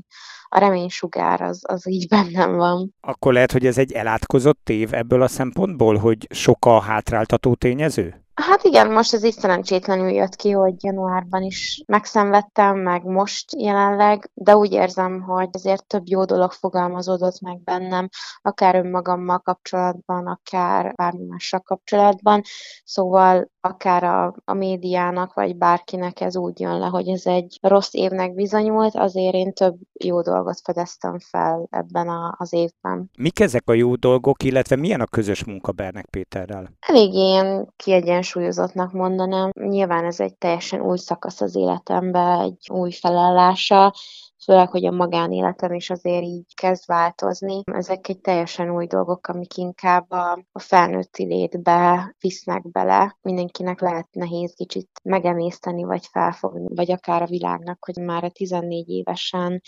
a 0.50 0.60
reménysugár 0.60 1.42
az, 1.42 1.62
az 1.68 1.88
így 1.88 2.08
bennem 2.08 2.56
van. 2.56 2.96
Akkor 3.02 3.34
lehet, 3.34 3.52
hogy 3.52 3.66
ez 3.66 3.78
egy 3.78 3.92
elátkozott 3.92 4.70
év 4.70 4.94
ebből 4.94 5.22
a 5.22 5.28
szempontból, 5.28 5.98
hogy 5.98 6.28
sok 6.30 6.66
a 6.66 6.80
hátráltató 6.80 7.56
tényező? 7.56 8.24
Hát 8.40 8.64
igen, 8.64 8.92
most 8.92 9.14
ez 9.14 9.24
így 9.24 9.34
szerencsétlenül 9.34 10.10
jött 10.10 10.36
ki, 10.36 10.52
hogy 10.52 10.84
januárban 10.84 11.44
is 11.44 11.84
megszenvedtem, 11.86 12.78
meg 12.78 13.04
most 13.04 13.56
jelenleg, 13.58 14.30
de 14.34 14.56
úgy 14.56 14.72
érzem, 14.72 15.22
hogy 15.22 15.50
azért 15.52 15.88
több 15.88 16.08
jó 16.08 16.26
dolog 16.26 16.52
fogalmazódott 16.52 17.40
meg 17.42 17.64
bennem, 17.64 18.10
akár 18.42 18.76
önmagammal 18.76 19.40
kapcsolatban, 19.40 20.28
akár 20.28 20.94
bármi 20.96 21.26
mással 21.26 21.60
kapcsolatban, 21.60 22.42
szóval 22.84 23.50
akár 23.62 24.04
a, 24.04 24.36
a 24.46 24.54
médiának, 24.54 25.34
vagy 25.34 25.56
bárkinek 25.56 26.22
ez 26.22 26.38
úgy 26.38 26.60
jön 26.60 26.80
le, 26.80 26.86
hogy 26.86 27.08
ez 27.08 27.26
egy 27.26 27.60
rossz 27.62 27.94
évnek 27.94 28.34
bizonyult, 28.34 28.96
azért 28.96 29.34
én 29.34 29.54
több 29.54 29.76
jó 30.04 30.22
dolgot 30.22 30.60
fedeztem 30.64 31.20
fel 31.20 31.68
ebben 31.70 32.08
a, 32.08 32.36
az 32.38 32.54
évben. 32.54 33.10
Mik 33.18 33.40
ezek 33.40 33.70
a 33.70 33.74
jó 33.74 33.96
dolgok, 33.96 34.44
illetve 34.44 34.76
milyen 34.76 35.02
a 35.02 35.06
közös 35.06 35.44
munka 35.44 35.72
Bernek 35.72 36.06
Péterrel? 36.06 36.70
Elég 36.80 37.14
ilyen 37.14 37.74
kiegyensúlyozottnak 37.76 38.92
mondanám. 38.92 39.50
Nyilván 39.54 40.06
ez 40.06 40.20
egy 40.20 40.36
teljesen 40.36 40.82
új 40.82 40.98
szakasz 40.98 41.42
az 41.42 41.56
életemben, 41.56 42.40
egy 42.40 42.70
új 42.72 42.92
felállása, 42.92 43.94
főleg, 44.44 44.70
hogy 44.70 44.86
a 44.86 44.92
magánéletem 44.92 45.74
is 45.74 45.90
azért 45.90 46.24
így 46.24 46.56
kezd 46.56 46.84
változni. 46.86 47.62
Ezek 47.66 48.08
egy 48.08 48.20
teljesen 48.20 48.70
új 48.70 48.86
dolgok, 48.86 49.28
amik 49.28 49.58
inkább 49.58 50.12
a, 50.12 50.32
a 50.52 50.60
felnőtti 50.60 51.26
létbe 51.26 52.16
visznek 52.20 52.72
bele. 52.72 53.18
Mindenkinek 53.22 53.82
lehet 53.82 54.08
nehéz 54.12 54.54
kicsit 54.54 54.90
megemészteni, 55.04 55.84
vagy 55.84 56.06
felfogni, 56.12 56.76
vagy 56.76 56.92
akár 56.92 57.22
a 57.22 57.28
világnak, 57.28 57.86
hogy 57.86 58.04
már 58.04 58.24
a 58.24 58.30
14 58.30 58.90
évesen, 58.90 59.62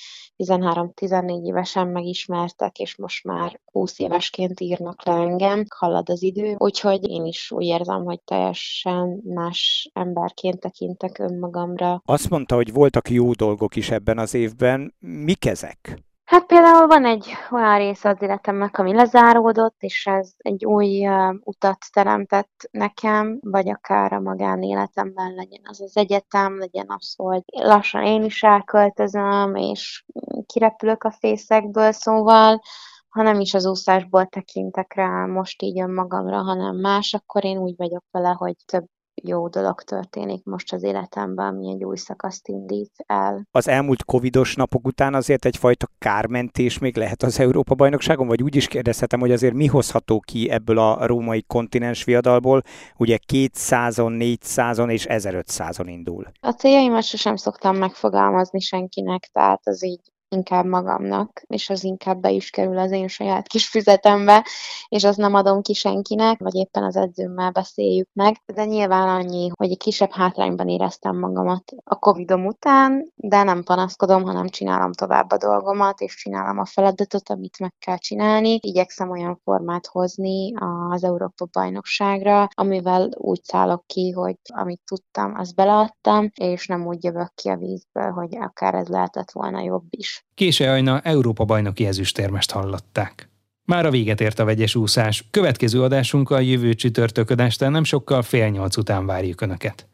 13-14 0.43 1.45
évesen 1.45 1.87
megismertek, 1.87 2.77
és 2.77 2.97
most 2.97 3.23
már 3.23 3.59
20 3.71 3.99
évesként 3.99 4.59
írnak 4.59 5.05
le 5.05 5.13
engem, 5.13 5.63
halad 5.75 6.09
az 6.09 6.23
idő, 6.23 6.55
úgyhogy 6.57 7.09
én 7.09 7.25
is 7.25 7.51
úgy 7.51 7.65
érzem, 7.65 8.03
hogy 8.03 8.21
teljesen 8.21 9.21
más 9.23 9.89
emberként 9.93 10.59
tekintek 10.59 11.19
önmagamra. 11.19 12.01
Azt 12.05 12.29
mondta, 12.29 12.55
hogy 12.55 12.73
voltak 12.73 13.09
jó 13.09 13.31
dolgok 13.31 13.75
is 13.75 13.89
ebben 13.89 14.17
az 14.17 14.33
évben, 14.33 14.60
évben 14.61 14.95
mik 14.99 15.45
ezek? 15.45 15.99
Hát 16.23 16.45
például 16.45 16.87
van 16.87 17.05
egy 17.05 17.25
olyan 17.51 17.77
része 17.77 18.09
az 18.09 18.21
életemnek, 18.21 18.77
ami 18.77 18.93
lezáródott, 18.93 19.75
és 19.79 20.05
ez 20.05 20.31
egy 20.37 20.65
új 20.65 21.07
uh, 21.07 21.35
utat 21.43 21.85
teremtett 21.91 22.69
nekem, 22.71 23.39
vagy 23.41 23.69
akár 23.69 24.13
a 24.13 24.19
magánéletemben 24.19 25.33
legyen 25.33 25.61
az 25.63 25.81
az 25.81 25.97
egyetem, 25.97 26.57
legyen 26.57 26.85
az, 26.87 27.13
hogy 27.17 27.41
lassan 27.45 28.03
én 28.03 28.23
is 28.23 28.43
elköltözöm, 28.43 29.55
és 29.55 30.05
kirepülök 30.45 31.03
a 31.03 31.11
fészekből, 31.11 31.91
szóval 31.91 32.61
ha 33.09 33.21
nem 33.21 33.39
is 33.39 33.53
az 33.53 33.65
úszásból 33.65 34.25
tekintek 34.25 34.93
rá 34.93 35.25
most 35.25 35.61
így 35.61 35.81
önmagamra, 35.81 36.37
hanem 36.37 36.75
más, 36.75 37.13
akkor 37.13 37.45
én 37.45 37.57
úgy 37.57 37.73
vagyok 37.77 38.03
vele, 38.11 38.29
hogy 38.29 38.55
több 38.65 38.85
jó 39.23 39.47
dolog 39.47 39.81
történik 39.81 40.43
most 40.43 40.73
az 40.73 40.83
életemben, 40.83 41.47
ami 41.47 41.69
egy 41.69 41.83
új 41.83 41.95
szakaszt 41.95 42.47
indít 42.47 42.91
el. 43.05 43.47
Az 43.51 43.67
elmúlt 43.67 44.03
covidos 44.03 44.55
napok 44.55 44.85
után 44.85 45.13
azért 45.13 45.45
egyfajta 45.45 45.87
kármentés 45.97 46.79
még 46.79 46.97
lehet 46.97 47.23
az 47.23 47.39
Európa-bajnokságon, 47.39 48.27
vagy 48.27 48.43
úgy 48.43 48.55
is 48.55 48.67
kérdezhetem, 48.67 49.19
hogy 49.19 49.31
azért 49.31 49.53
mi 49.53 49.65
hozható 49.65 50.19
ki 50.19 50.49
ebből 50.49 50.77
a 50.77 51.05
római 51.05 51.43
kontinens 51.47 52.03
viadalból, 52.03 52.61
ugye 52.97 53.17
200-on, 53.33 54.37
400-on 54.43 54.91
és 54.91 55.05
1500-on 55.09 55.85
indul. 55.85 56.25
A 56.39 56.51
céljaimat 56.51 57.03
sosem 57.03 57.35
szoktam 57.35 57.77
megfogalmazni 57.77 58.59
senkinek, 58.59 59.29
tehát 59.31 59.61
az 59.63 59.85
így 59.85 60.10
inkább 60.31 60.65
magamnak, 60.65 61.41
és 61.47 61.69
az 61.69 61.83
inkább 61.83 62.19
be 62.19 62.29
is 62.29 62.49
kerül 62.49 62.77
az 62.77 62.91
én 62.91 63.07
saját 63.07 63.47
kis 63.47 63.69
füzetembe, 63.69 64.45
és 64.87 65.03
azt 65.03 65.17
nem 65.17 65.33
adom 65.33 65.61
ki 65.61 65.73
senkinek, 65.73 66.39
vagy 66.39 66.55
éppen 66.55 66.83
az 66.83 66.95
edzőmmel 66.95 67.51
beszéljük 67.51 68.09
meg. 68.13 68.41
De 68.53 68.65
nyilván 68.65 69.07
annyi, 69.07 69.49
hogy 69.53 69.71
egy 69.71 69.77
kisebb 69.77 70.11
hátrányban 70.11 70.67
éreztem 70.67 71.17
magamat 71.17 71.63
a 71.83 71.95
Covidom 71.95 72.45
után, 72.45 73.11
de 73.15 73.43
nem 73.43 73.63
panaszkodom, 73.63 74.23
hanem 74.23 74.47
csinálom 74.47 74.93
tovább 74.93 75.31
a 75.31 75.37
dolgomat, 75.37 75.99
és 76.01 76.15
csinálom 76.15 76.59
a 76.59 76.65
feladatot, 76.65 77.29
amit 77.29 77.59
meg 77.59 77.73
kell 77.79 77.97
csinálni. 77.97 78.59
Igyekszem 78.61 79.09
olyan 79.09 79.39
formát 79.43 79.87
hozni 79.87 80.53
az 80.89 81.03
Európa 81.03 81.47
bajnokságra, 81.51 82.47
amivel 82.53 83.09
úgy 83.13 83.43
szállok 83.43 83.85
ki, 83.85 84.11
hogy 84.11 84.35
amit 84.53 84.81
tudtam, 84.85 85.35
azt 85.35 85.55
beleadtam, 85.55 86.29
és 86.33 86.67
nem 86.67 86.87
úgy 86.87 87.03
jövök 87.03 87.33
ki 87.33 87.49
a 87.49 87.57
vízből, 87.57 88.11
hogy 88.11 88.37
akár 88.37 88.73
ez 88.73 88.87
lehetett 88.87 89.31
volna 89.31 89.61
jobb 89.61 89.85
is. 89.89 90.20
Kése 90.33 90.71
Ajna 90.71 90.99
Európa 90.99 91.45
bajnoki 91.45 91.85
ezüstérmest 91.85 92.51
hallották. 92.51 93.29
Már 93.65 93.85
a 93.85 93.91
véget 93.91 94.21
ért 94.21 94.39
a 94.39 94.45
vegyes 94.45 94.75
úszás. 94.75 95.27
Következő 95.31 95.83
adásunkkal 95.83 96.41
jövő 96.41 96.73
csütörtökön 96.73 97.39
este 97.39 97.69
nem 97.69 97.83
sokkal 97.83 98.21
fél 98.21 98.47
nyolc 98.47 98.77
után 98.77 99.05
várjuk 99.05 99.41
Önöket. 99.41 99.87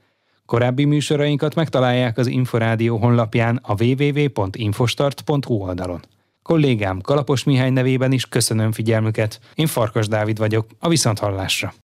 Korábbi 0.46 0.86
műsorainkat 0.86 1.56
megtalálják 1.56 2.18
az 2.18 2.28
Inforádió 2.28 2.98
honlapján 2.98 3.60
a 3.63 3.84
www.infostart.hu 3.84 5.54
oldalon. 5.54 6.02
Kollégám 6.42 7.02
Kalapos 7.02 7.44
Mihály 7.44 7.70
nevében 7.70 8.12
is 8.12 8.26
köszönöm 8.26 8.72
figyelmüket. 8.72 9.40
Én 9.56 9.68
Farkas 9.68 10.08
Dávid 10.08 10.38
vagyok, 10.38 10.68
a 10.80 10.90
Viszonthallásra. 10.90 11.74